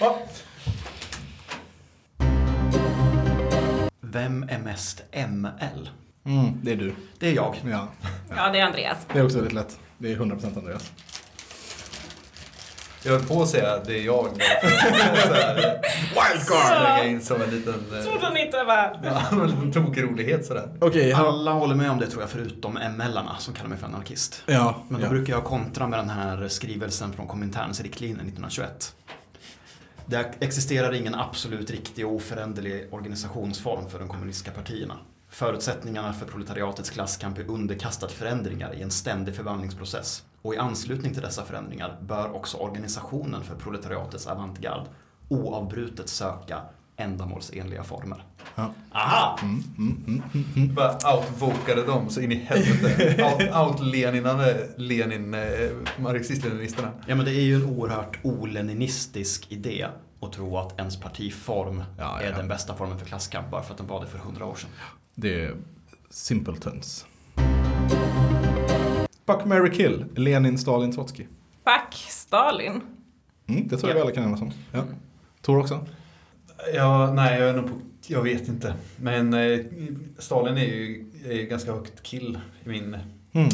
[0.00, 0.18] ja.
[4.00, 5.90] Vem är mest ML?
[6.24, 6.94] mm, det är du.
[7.18, 7.54] Det är jag.
[7.70, 7.88] Ja.
[8.28, 8.98] Ja det är Andreas.
[9.12, 9.78] Det är också väldigt lätt.
[9.98, 10.92] Det är 100% Andreas.
[13.02, 14.28] Jag höll på att säga att det är jag.
[16.08, 16.82] Wildcard!
[16.82, 17.74] Lägga in som en liten,
[18.04, 18.90] Trodde ni inte va?
[19.02, 20.68] ja, en liten tokrolighet sådär.
[20.80, 24.42] Okej, Alla håller med om det tror jag, förutom ML-arna som kallar mig för anarkist.
[24.46, 25.10] Ja, Men då ja.
[25.10, 28.94] brukar jag kontra med den här skrivelsen från Kominterns riktlinjer 1921.
[30.06, 34.94] Det existerar ingen absolut riktig och oföränderlig organisationsform för de kommunistiska partierna.
[35.30, 40.22] Förutsättningarna för proletariatets klasskamp är underkastat förändringar i en ständig förvandlingsprocess.
[40.48, 44.86] Och i anslutning till dessa förändringar bör också organisationen för proletariatets avantgard
[45.28, 46.60] oavbrutet söka
[46.96, 48.24] ändamålsenliga former.
[48.54, 48.70] Ja.
[48.92, 49.38] Aha!
[50.74, 53.14] Bara outvokade dem så in i helvete.
[53.22, 55.40] Out- Out-Leninade Lenin, eh,
[55.98, 56.90] marxist-leninisterna.
[57.06, 59.86] Ja men det är ju en oerhört oleninistisk idé
[60.20, 62.36] att tro att ens partiform Ja, är ja.
[62.36, 64.70] den bästa formen för klasskamp bara för att den var det för hundra år sedan.
[65.14, 65.54] Det är
[66.10, 67.06] simpletons.
[69.28, 70.04] Fuck, marry, kill.
[70.16, 71.26] Lenin, Stalin, Trotsky.
[71.64, 72.80] Fuck Stalin.
[73.46, 74.52] Mm, det tror jag vi alla kan enas om.
[74.72, 74.84] Ja.
[75.40, 75.86] Tor också?
[76.74, 77.74] Ja, nej, jag är nog på,
[78.06, 78.74] jag vet inte.
[78.96, 79.58] Men eh,
[80.18, 82.96] Stalin är ju, är ganska högt kill i min...
[83.32, 83.48] Mm.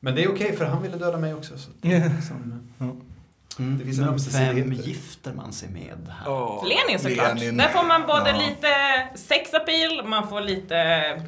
[0.00, 1.58] Men det är okej för han ville döda mig också.
[1.58, 1.70] Så,
[2.28, 2.68] som,
[3.58, 3.98] Det finns
[4.34, 6.68] en vem gifter man sig med här?
[6.68, 7.38] Lenin såklart.
[7.38, 7.56] Lenin.
[7.56, 8.36] Där får man både Ja.
[8.36, 8.68] lite
[9.18, 10.76] sex appeal, man får lite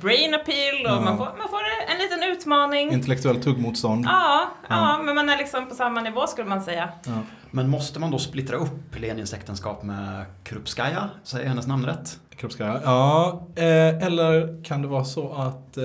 [0.03, 1.01] brain appeal och Ja.
[1.01, 1.61] man, får, man får
[1.93, 2.93] en liten utmaning.
[2.93, 4.05] Intellektuellt tuggmotstånd.
[4.05, 5.03] Ja, ja, Ja.
[5.03, 6.89] men man är liksom på samma nivå skulle man säga.
[7.07, 7.13] Ja.
[7.51, 11.11] Men måste man då splittra upp Lenins äktenskap med Krupskaja?
[11.25, 12.21] Säger hennes namn rätt?
[12.37, 12.81] Kroppsskaja.
[12.85, 13.65] Ja, eh,
[14.07, 15.85] eller kan det vara så att eh,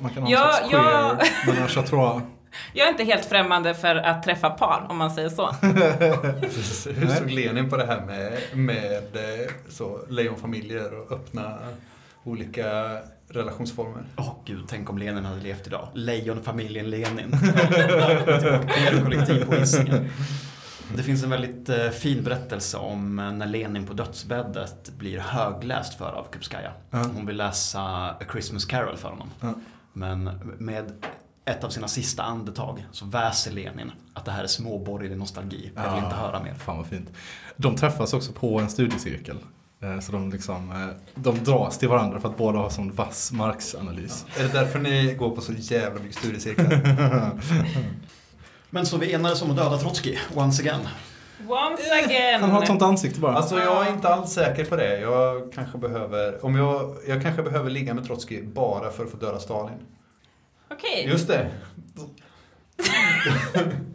[0.00, 1.16] man kan ha en Ja, slags ja.
[1.44, 2.22] queer à trois?
[2.72, 5.46] Jag är inte helt främmande för att träffa par, om man säger så.
[6.90, 11.58] Hur såg Lenin på det här med, med eh, så, lejonfamiljer och öppna
[12.24, 12.98] olika
[13.28, 14.02] relationsformer?
[14.16, 15.88] Åh gud, tänk om Lenin hade levt idag.
[15.94, 17.32] Lejonfamiljen Lenin.
[19.04, 20.10] Kollektiv på Hisingen.
[20.96, 25.98] Det finns en väldigt eh, fin berättelse om eh, när Lenin på dödsbäddet blir högläst
[25.98, 26.72] för av Krupskaja.
[26.90, 27.04] Ja.
[27.14, 29.30] Hon vill läsa A Christmas Carol för honom.
[29.92, 30.24] Men
[30.58, 30.92] med
[31.44, 35.70] ett av sina sista andetag så väser Lenin att det här är småborgerlig nostalgi.
[35.74, 36.54] Jag vill inte höra mer.
[36.54, 37.10] Fan vad fint.
[37.56, 39.36] De träffas också på en studiecirkel.
[39.82, 43.32] Eh, Så de, liksom, eh, de dras till varandra för att båda har sån vass
[43.32, 44.26] Marx-analys.
[44.38, 47.40] Är det därför ni går på så jävla mycket studiecirklar?
[48.70, 50.80] Men så vi enades om att döda Trotskij, once again.
[51.48, 52.40] Once again.
[52.40, 53.34] Han har ett sånt ansikte bara.
[53.36, 55.00] Alltså jag är inte alls säker på det.
[55.00, 59.16] Jag kanske behöver, om jag, jag kanske behöver ligga med Trotskij bara för att få
[59.16, 59.78] döda Stalin.
[60.72, 61.50] Okej, Just det.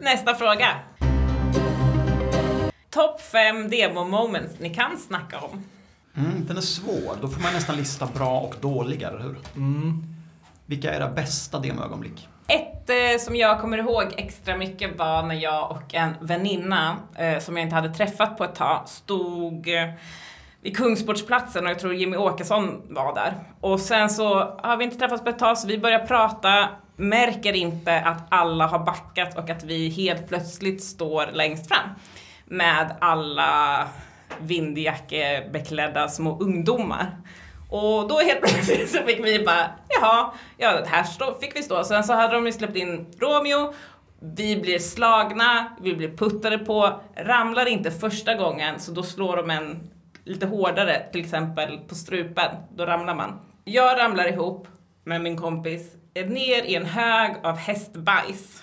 [0.00, 0.66] nästa fråga.
[2.90, 5.64] Topp fem demo-moments ni kan snacka om.
[6.16, 7.16] Mm, den är svår.
[7.20, 9.36] Då får man nästan lista bra och dåliga, eller hur?
[9.56, 10.04] Mm.
[10.66, 12.28] Vilka är era bästa demoögonblick?
[12.48, 17.38] Ett eh, som jag kommer ihåg extra mycket var när jag och en väninna eh,
[17.38, 19.90] som jag inte hade träffat på ett tag stod eh,
[20.62, 23.34] vid Kungsportsplatsen och jag tror Jimmy Åkesson var där.
[23.60, 27.52] Och sen så har vi inte träffats på ett tag så vi börjar prata, märker
[27.52, 31.88] inte att alla har backat och att vi helt plötsligt står längst fram
[32.46, 33.84] med alla
[34.40, 37.16] vindjackebeklädda små ungdomar.
[37.70, 41.84] Och då helt plötsligt så fick vi bara, jaha, ja här stå, fick vi stå.
[41.84, 43.74] Sen så hade de ju släppt in Romeo,
[44.20, 49.50] vi blir slagna, vi blir puttade på, ramlar inte första gången så då slår de
[49.50, 49.90] en
[50.28, 53.40] lite hårdare, till exempel på strupen, då ramlar man.
[53.64, 54.68] Jag ramlar ihop
[55.04, 55.82] med min kompis
[56.14, 58.62] ner i en hög av hästbajs.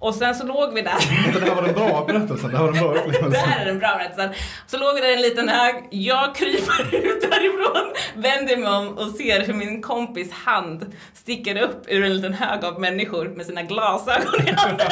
[0.00, 0.92] Och sen så låg vi där
[1.32, 2.50] Det här var den bra berättelsen.
[2.50, 3.48] Det här var den bra det upplevelsen.
[3.48, 4.30] här är den bra berättelsen.
[4.66, 8.98] Så låg vi där i en liten hög, jag kryper ut därifrån, vänder mig om
[8.98, 13.46] och ser hur min kompis hand sticker upp ur en liten hög av människor med
[13.46, 14.86] sina glasögon i handen.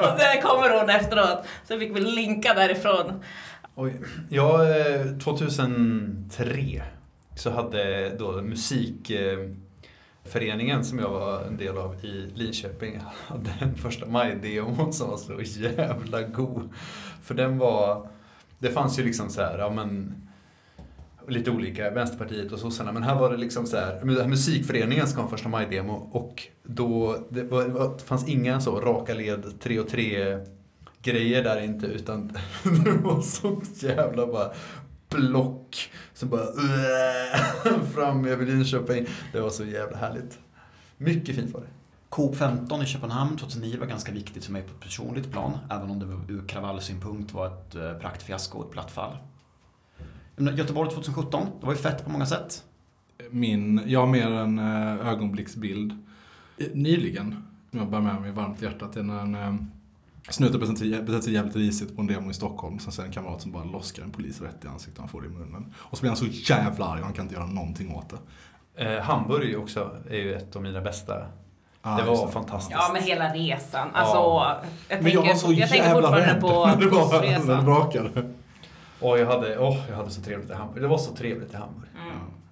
[0.12, 1.46] Och sen kommer hon efteråt.
[1.68, 3.24] Så fick vi linka därifrån.
[3.80, 4.00] Oj.
[4.28, 6.82] Ja, eh, 2003
[7.36, 14.06] så hade då musikföreningen som jag var en del av i Linköping hade en första
[14.06, 16.68] maj-demo som var så jävla god.
[17.22, 18.08] För den var,
[18.58, 20.14] det fanns ju liksom så här, ja men
[21.28, 22.92] lite olika, Vänsterpartiet och sossarna.
[22.92, 27.16] Men här var det liksom så här, musikföreningen ska ha en första maj-demo och då,
[27.30, 30.38] det, var, det var- det fanns inga så raka led, tre och tre
[31.12, 32.26] grejer där inte utan
[32.84, 34.50] det var så jävla bara
[35.08, 36.46] block som bara
[37.94, 39.06] fram över Linköping.
[39.32, 40.38] Det var så jävla härligt.
[40.96, 41.66] Mycket fint var det.
[42.08, 45.90] Coop 15 i Köpenhamn 2009 var ganska viktigt för mig på ett personligt plan, även
[45.90, 49.16] om det var- ur kravallsynpunkt var ett eh, praktfiasko och ett platt fall.
[50.56, 52.64] Göteborg 2017, det var ju fett på många sätt.
[53.30, 55.92] Min, jag har mer en eh, ögonblicksbild.
[56.58, 59.70] Eh, Nyligen, som jag bär med mig varmt i hjärtat, är när en
[60.28, 60.60] eh, snut
[61.06, 62.78] betett sig jävligt risigt på en demo i Stockholm.
[62.78, 65.20] Sen ser en kamrat som bara loskar en polis rätt i ansiktet och han får
[65.20, 65.74] det i munnen.
[65.78, 68.16] Och så blir han så jävla arg och han kan inte göra någonting åt det.
[68.84, 71.26] Eh, Hamburg också är ju ett av mina bästa.
[71.82, 72.70] Ah, det var fantastiskt.
[72.80, 73.88] Ja, men hela resan.
[73.94, 74.60] Alltså, Ja.
[74.88, 77.20] jag Men jag tänker, var så jag tänker fortfarande rädd på när det var- när
[77.22, 77.64] det bussresan.
[77.64, 78.28] brakade.
[79.00, 80.82] Och jag hade, åh, jag hade så trevligt i Hamburg.
[80.82, 81.88] Det var så trevligt i Hamburg.
[82.02, 82.07] Mm.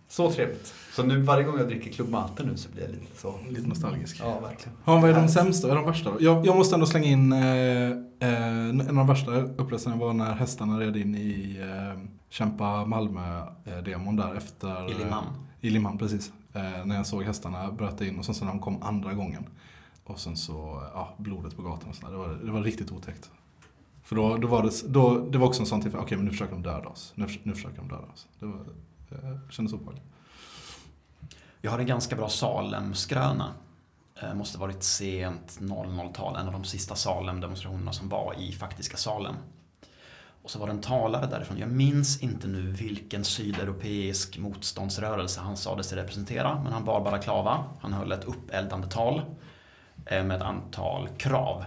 [0.08, 0.74] Så trevligt.
[0.92, 3.34] Så nu varje gång jag dricker Club Mate nu så blir jag lite så.
[3.48, 4.20] Lite nostalgisk.
[4.20, 4.78] Ja, verkligen.
[4.84, 5.68] Ja, vad är de sämsta?
[5.68, 6.16] Vad är de värsta då?
[6.20, 10.34] Jag, jag måste ändå slänga in eh, eh, en av de värsta upplevelserna var när
[10.34, 14.90] hästarna red in i eh, Kämpa Malmö-demon där efter...
[14.90, 15.28] I Limhamn.
[15.60, 16.32] I Limhamn, precis.
[16.52, 19.46] Eh, när jag såg hästarna bröta in och sen så när de kom andra gången.
[20.04, 22.12] Och sen så, ja, blodet på gatan och sådär.
[22.12, 23.30] Det var, det var riktigt otäckt.
[24.02, 26.30] För då, då var det, då, det var också en sån tillfälle, okej men nu
[26.30, 27.12] försöker de döda oss.
[27.14, 28.28] Nu, nu försöker de döda oss.
[28.40, 28.58] Det var,
[29.08, 30.04] det kändes obehagligt.
[31.60, 33.54] Jag har en ganska bra Salem-skröna.
[34.22, 39.34] Eh, måste varit sent 00-tal, en av de sista Salem-demonstrationerna som var i faktiska Salem.
[40.42, 45.56] Och så var det en talare därifrån, jag minns inte nu vilken sydeuropeisk motståndsrörelse han
[45.56, 49.22] sade sig representera, men han bar balaklava, han höll ett uppeldande tal
[50.06, 51.64] eh, med ett antal krav.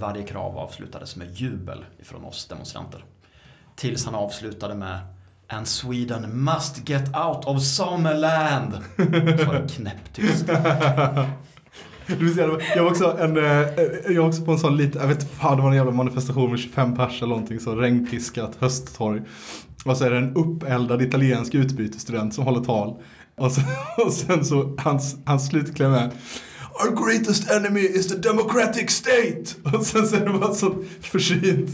[0.00, 3.04] Varje krav avslutades med jubel ifrån oss demonstranter.
[3.74, 4.98] Tills han avslutade med
[5.48, 8.72] And Sweden must get out of Sameland.
[8.96, 10.48] Så var det knäpptyst.
[12.74, 13.44] Jag var också en, eh,
[14.08, 16.50] jag var också på en sån liten, jag vet fan det var en jävla manifestation
[16.50, 19.22] med 25 pers eller någonting så regnpiskat hösttorg.
[19.84, 22.96] Och så är det en uppeldad italiensk utbytesstudent som håller tal.
[23.36, 23.64] Och sen,
[24.06, 26.10] och sen så hans, hans slutkläm är
[26.84, 29.76] Our greatest enemy is the democratic state!
[29.76, 31.70] Och sen så är det bara så försynt.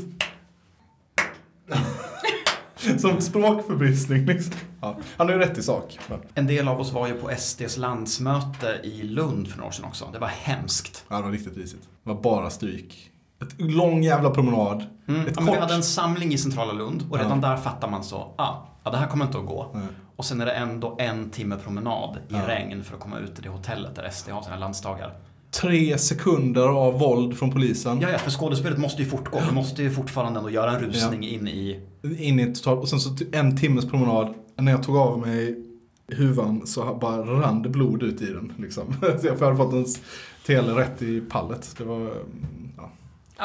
[2.99, 4.53] Som språkförbistring liksom.
[4.81, 5.99] Ja, han har ju rätt i sak.
[6.09, 9.73] Men, En del av oss var ju på SDs landsmöte i Lund för några år
[9.73, 10.09] sedan också.
[10.13, 11.05] Det var hemskt.
[11.09, 11.83] ja, det var riktigt risigt.
[12.05, 13.09] Det var bara stryk.
[13.43, 14.87] Ett lång jävla promenad.
[15.09, 15.21] Mm.
[15.21, 17.89] Ett Ja, men vi kort- hade en samling i centrala Lund och redan där fattar
[17.91, 18.55] man så, ah,
[18.85, 19.71] ja det här kommer inte att gå.
[19.75, 19.83] Nej.
[20.17, 22.49] Och sen är det ändå en timme promenad i Ja.
[22.49, 25.15] regn för att komma ut till det hotellet där SD har sina landsdagar.
[25.61, 28.01] tre sekunder av våld från polisen.
[28.01, 29.41] Ja, ja, för skådespelet måste ju fortgå.
[29.49, 31.81] Vi måste ju fortfarande ändå göra en rusning in i...
[32.19, 34.35] In i ett total, och sen så ty- en timmes promenad.
[34.57, 35.59] När jag tog av mig
[36.09, 38.53] huvan så bara rann det blod ut i den.
[38.59, 38.85] Liksom.
[39.21, 39.87] Så jag hade fått en
[40.47, 41.75] tele rätt i pallet.
[41.79, 42.91] Det var, mm, ja.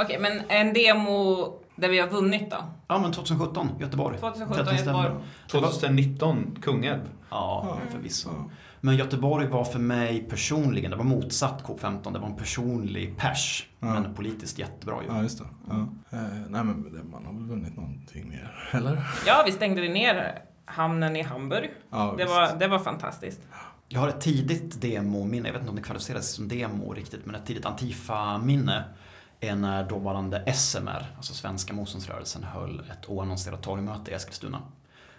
[0.04, 2.58] Okej, men en demo där vi har vunnit då?
[2.88, 4.18] Ja, men 2017, Göteborg.
[4.18, 5.04] 2017 13 stämmer.
[5.04, 5.24] Göteborg.
[5.52, 7.02] 2019, Kungälv.
[7.30, 8.30] Ja, förvisso.
[8.34, 8.50] Ja.
[8.88, 13.68] Men Göteborg var för mig personligen, det var motsatt K15, det var en personlig pers.
[13.80, 13.88] Ja.
[13.88, 15.08] Men politiskt jättebra ju.
[15.08, 15.46] Ja, just det.
[15.70, 15.76] Ja.
[16.10, 16.20] Eh,
[16.50, 19.08] nej, men man har väl vunnit någonting mer, eller?
[19.26, 21.70] Ja, vi stängde ner hamnen i Hamburg.
[21.90, 23.42] Ja, Det var, det var fantastiskt.
[23.88, 27.36] Jag har ett tidigt demo-minne, jag vet inte om det kvalificeras som demo riktigt, men
[27.36, 28.84] ett tidigt Antifa-minne
[29.40, 34.62] är när dåvarande SMR, alltså Svenska motståndsrörelsen, höll ett oannonserat torgmöte i Eskilstuna.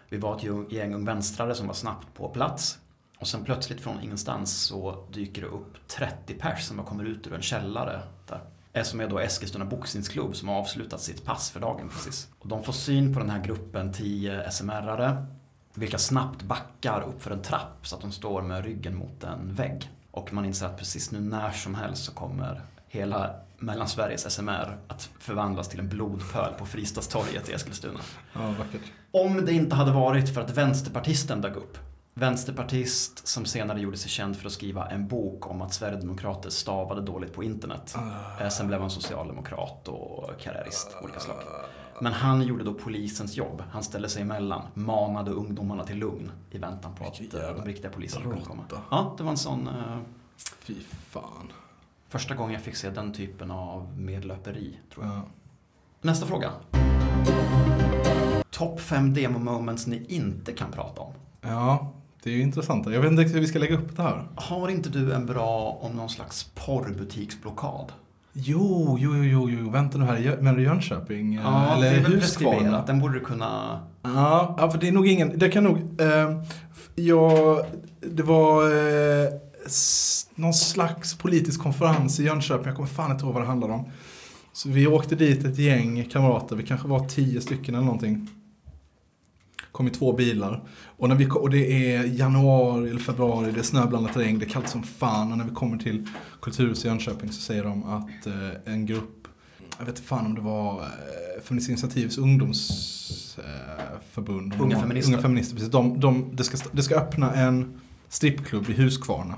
[0.09, 2.79] Vi var ett gäng Ung Vänstrare som var snabbt på plats
[3.21, 7.35] och sen plötsligt från ingenstans så dyker det upp 30 pers som kommer ut ur
[7.35, 8.41] en källare där.
[8.83, 12.29] Som är då Eskilstuna boxningsklubb som har avslutat sitt pass för dagen precis.
[12.39, 15.27] Och de får syn på den här gruppen 10 SMR-are
[15.75, 19.55] vilka snabbt backar upp för en trapp så att de står med ryggen mot en
[19.55, 19.91] vägg.
[20.11, 25.11] Och man inser att precis nu när som helst så kommer hela Mellansveriges SMR att
[25.19, 28.01] förvandlas till en blodpöl på Fristadstorget i Eskilstuna.
[28.33, 28.83] Ja, vackert.
[29.11, 31.79] Om det inte hade varit för att vänsterpartisten dök upp.
[32.19, 37.01] Vänsterpartist som senare gjorde sig känd för att skriva en bok om att Sverigedemokrater stavade
[37.01, 37.95] dåligt på internet.
[38.41, 41.37] Eh, Sen blev han socialdemokrat och karriärist av olika slag.
[42.01, 43.63] Men han gjorde då polisens jobb.
[43.73, 47.65] Han ställde sig emellan, manade ungdomarna till lugn i väntan på att Vilken eh, de
[47.65, 48.63] riktiga poliserna skulle komma.
[48.91, 49.69] Ja, det var en sån...
[49.69, 49.99] eh,
[50.59, 50.75] Fy
[51.11, 51.53] fan.
[52.09, 55.15] Första gången jag fick se den typen av medlöperi, tror jag.
[55.15, 55.23] Ja.
[56.01, 56.51] Nästa fråga.
[58.51, 61.13] Topp fem demo moments ni inte kan prata om.
[61.41, 61.93] Ja,
[62.23, 62.87] det är ju intressant.
[62.93, 64.29] Jag vet inte hur vi ska lägga upp det här.
[64.35, 67.93] Har inte du en bra om någon slags porrbutiksblockad?
[68.33, 70.37] Jo, jo, jo, jo, vänta nu här.
[70.41, 71.35] Menar du Jönköping?
[71.35, 72.87] Eh, Ja, Eller det är väl preskriberat.
[72.87, 73.81] Den borde du kunna...
[74.03, 76.43] Ja, ja, för det är nog ingen, det kan nog, eh,
[76.95, 77.63] ja,
[78.01, 79.29] det var eh,
[80.35, 83.91] någon slags politisk konferens i Jönköping, jag kommer fan inte ihåg vad det handlade om.
[84.53, 88.29] Så vi åkte dit ett gäng kamrater, vi kanske var tio stycken eller någonting.
[89.79, 90.63] Kom i två bilar.
[90.87, 94.49] Och, när vi, och det är januari eller februari, det är snöblandat regn, det är
[94.49, 95.33] kallt som fan.
[95.33, 96.09] Och när vi kommer till
[96.41, 99.29] Kulturhuset i Jönköping så säger de att eh, en grupp,
[99.79, 100.87] jag vet inte fan om det var eh,
[101.43, 104.55] Feministiskt initiativs ungdomsförbund.
[104.61, 105.13] Unga feminister.
[105.13, 105.71] Unga feminister, precis.
[105.71, 109.35] De, de, det, ska, det ska öppna en strippklubb i Huskvarna.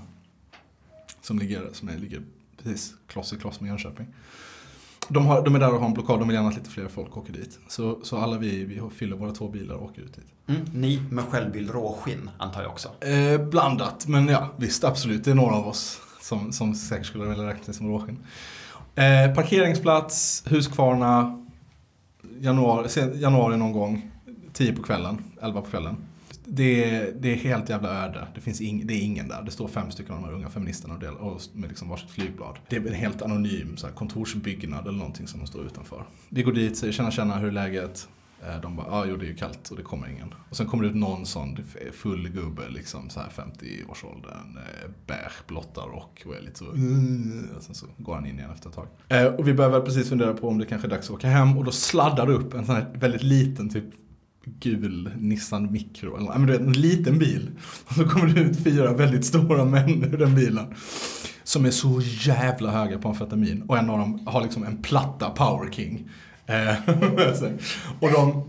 [1.21, 2.23] Som ligger, som är, ligger
[2.63, 4.07] precis kloss i kloss med Jönköping.
[5.11, 6.89] De, har, de är där och har en blockad, de vill gärna att lite fler
[6.89, 7.59] folk åker dit.
[7.69, 10.25] Så, så alla vi, vi fyller våra två bilar och åker ut dit.
[10.49, 12.89] Mm, ni med självbild råskinn, antar jag också.
[13.07, 15.25] Eh, blandat, men ja visst absolut.
[15.25, 18.19] Det är några av oss som, som säkert skulle vilja räkna sig som råskinn.
[18.95, 21.45] Eh, parkeringsplats, Huskvarna,
[22.41, 24.11] januari, januari någon gång,
[24.53, 25.97] 10 på kvällen, 11 på kvällen.
[26.53, 28.29] Det är, det är helt jävla öde.
[28.35, 29.43] Det, finns ing, det är ingen där.
[29.43, 32.11] Det står fem stycken av de här unga feministerna och, del, och med liksom varsitt
[32.11, 32.59] flygblad.
[32.69, 36.05] Det är en helt anonym så här, kontorsbyggnad eller någonting som de står utanför.
[36.29, 38.09] Vi går dit, säger tjena tjena, hur är läget?
[38.49, 40.35] Eh, De bara, ja ah, jo det är ju kallt och det kommer ingen.
[40.51, 41.59] Och sen kommer det ut någon sån
[41.93, 47.49] full gubbe, liksom så här 50-årsåldern, eh, beige, blotta rock och är lite så, "Mm",
[47.57, 48.87] och sen så går han in igen efter ett tag.
[49.09, 51.27] Eh, och vi börjar väl precis fundera på om det kanske är dags att åka
[51.29, 53.85] hem och då sladdar det upp en sån här väldigt liten typ
[54.45, 57.51] gul Nissan Micro, eller men du vet, en liten bil.
[57.85, 60.75] Och så kommer det ut fyra väldigt stora män ur den bilen.
[61.45, 63.63] Som är så jävla höga på amfetamin.
[63.63, 66.11] Och en av dem har liksom en platta Power King.
[66.47, 66.75] Eh,
[68.01, 68.45] och de,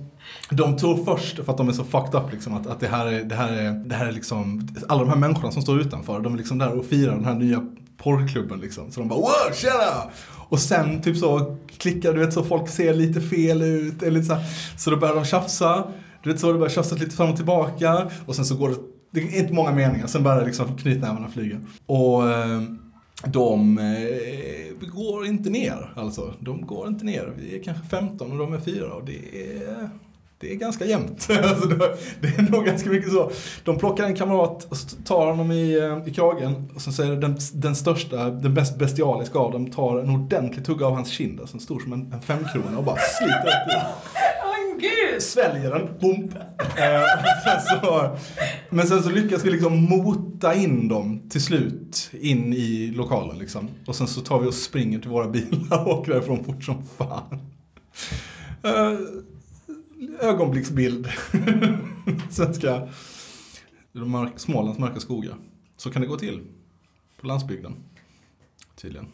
[0.50, 3.06] de tror först, för att de är så fucked up, liksom, att, att det, här
[3.06, 6.20] är, det, här är, det här är liksom, alla de här människorna som står utanför,
[6.20, 7.66] de är liksom där och firar den här nya
[8.04, 8.92] porrklubben liksom.
[8.92, 10.12] Så de bara wow, tjena!
[10.50, 14.34] Och sen typ så klickar, du vet så folk ser lite fel ut, eller så,
[14.34, 14.46] här,
[14.78, 15.88] så då börjar de tjafsa.
[16.24, 18.10] Du vet så, det börjar tjafsas lite fram och tillbaka.
[18.26, 18.76] Och sen så går det,
[19.12, 21.58] det är inte många meningar, sen börjar liksom knytnävarna flyga.
[21.86, 22.62] Och eh,
[23.26, 26.34] de eh, går inte ner, alltså.
[26.40, 27.34] De går inte ner.
[27.38, 29.90] Vi är kanske 15 och de är 4 och det är,
[30.42, 31.28] det är ganska jämnt.
[31.44, 33.32] alltså det, är nog ganska mycket så.
[33.64, 37.16] De plockar en kamrat och så tar honom i, eh, i kragen och så säger
[37.16, 41.40] den, den största, den mest bestialiska av dem tar en ordentlig tugga av hans kind,
[41.40, 43.54] alltså stor som en, en femkrona och bara sliter
[44.44, 45.22] Åh gud!
[45.22, 46.36] sväljer den, bump.
[46.60, 47.04] Eh,
[47.46, 48.18] sen så,
[48.70, 53.70] men sen så lyckas vi liksom mota in dem till slut in i lokalen liksom.
[53.88, 56.84] Och sen så tar vi och springer till våra bilar och åker därifrån fort som
[56.98, 57.40] fan.
[58.64, 59.00] Eh,
[60.22, 61.08] ögonblicksbild.
[62.30, 62.88] Svenska
[63.92, 65.36] mörk, Smålands mörka skogar.
[65.78, 66.42] Så kan det gå till
[67.22, 67.76] på landsbygden,
[68.76, 69.08] tydligen.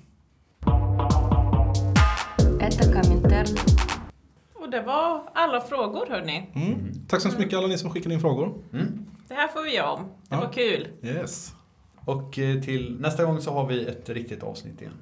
[4.54, 6.50] Och det var alla frågor, hörni.
[6.56, 7.08] Mm.
[7.08, 8.64] Tack så hemskt mycket alla ni som skickade in frågor.
[8.74, 9.06] Mm.
[9.28, 10.04] Det här får vi göra om.
[10.04, 10.40] Det ja.
[10.40, 10.88] var kul.
[11.04, 11.54] Yes.
[11.96, 14.94] Och eh, till nästa gång så har vi ett riktigt avsnitt igen.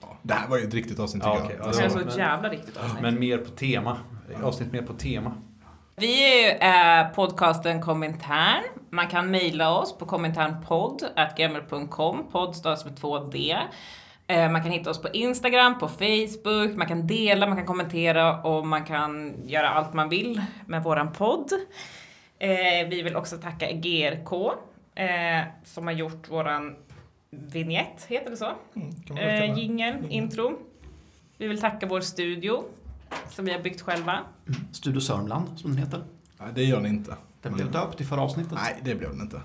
[0.00, 1.68] Ja, det här var ju ett riktigt avsnitt ja, tycker jag.
[1.68, 3.02] Okay, alltså, det var så jävla riktigt avsnitt.
[3.02, 3.98] Men mer på tema.
[4.42, 5.32] Avsnitt mer på tema.
[5.96, 8.62] Vi är eh, podcasten Komintern.
[8.90, 12.30] Man kan mejla oss på kominternpodd.gmail.com.
[12.30, 13.56] Podd stavas med två D.
[14.26, 18.42] Eh, man kan hitta oss på Instagram, på Facebook, man kan dela, man kan kommentera
[18.42, 21.52] och man kan göra allt man vill med våran podd.
[22.38, 24.50] Eh, vi vill också tacka GRK
[25.64, 26.76] som har gjort våran
[27.30, 28.52] vignett, heter det så?
[28.74, 28.94] Mm.
[29.56, 30.58] Jingel, intro.
[31.38, 32.64] Vi vill tacka vår studio
[33.30, 34.20] som vi har byggt själva.
[34.72, 36.04] Studio Sörmland, som den heter.
[36.38, 37.16] Nej, det gör ni inte.
[37.42, 38.52] Den blev döpt i förra avsnittet.
[38.52, 39.40] Nej, det blev den inte.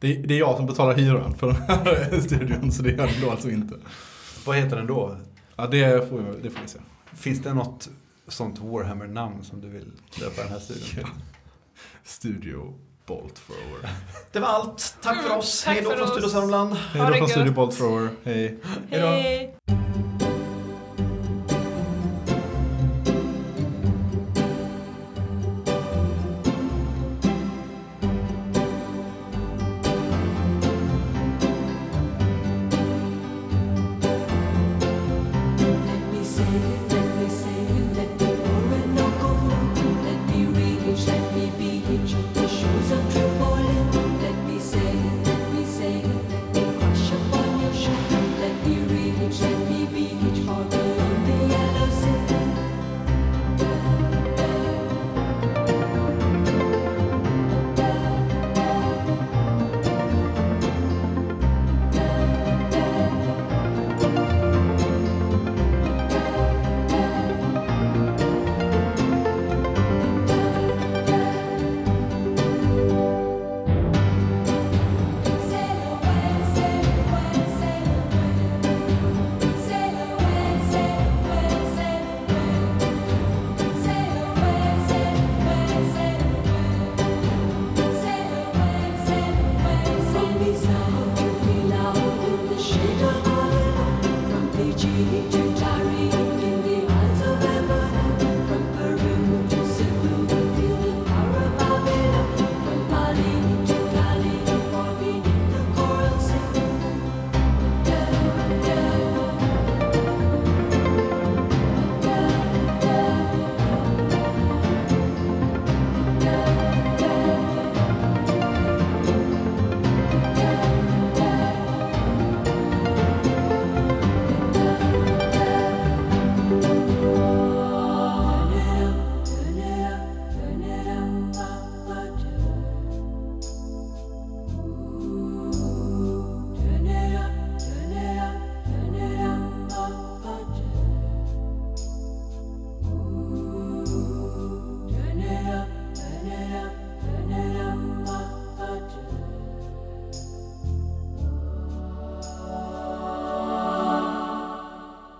[0.00, 3.20] Det, det är jag som betalar hyran för den här studion, så det gör den
[3.20, 3.74] då alltså inte.
[4.46, 5.16] Vad heter den då?
[5.56, 6.78] Ja, det får vi, det får vi se.
[7.14, 7.88] Finns det något
[8.28, 11.06] sånt Warhammer-namn som du vill döpa den här studion till?
[12.04, 12.74] Studio
[13.06, 13.90] Bolt Thrower.
[14.32, 14.96] Det var allt.
[15.02, 15.62] Tack för Mm, oss.
[15.64, 16.10] tack Hej då från oss.
[16.10, 16.74] Studio Sörmland.
[16.74, 17.30] Hej då från gött.
[17.30, 18.08] Studio Bolt Thrower.
[18.24, 18.58] Hej.
[18.90, 19.54] Hej!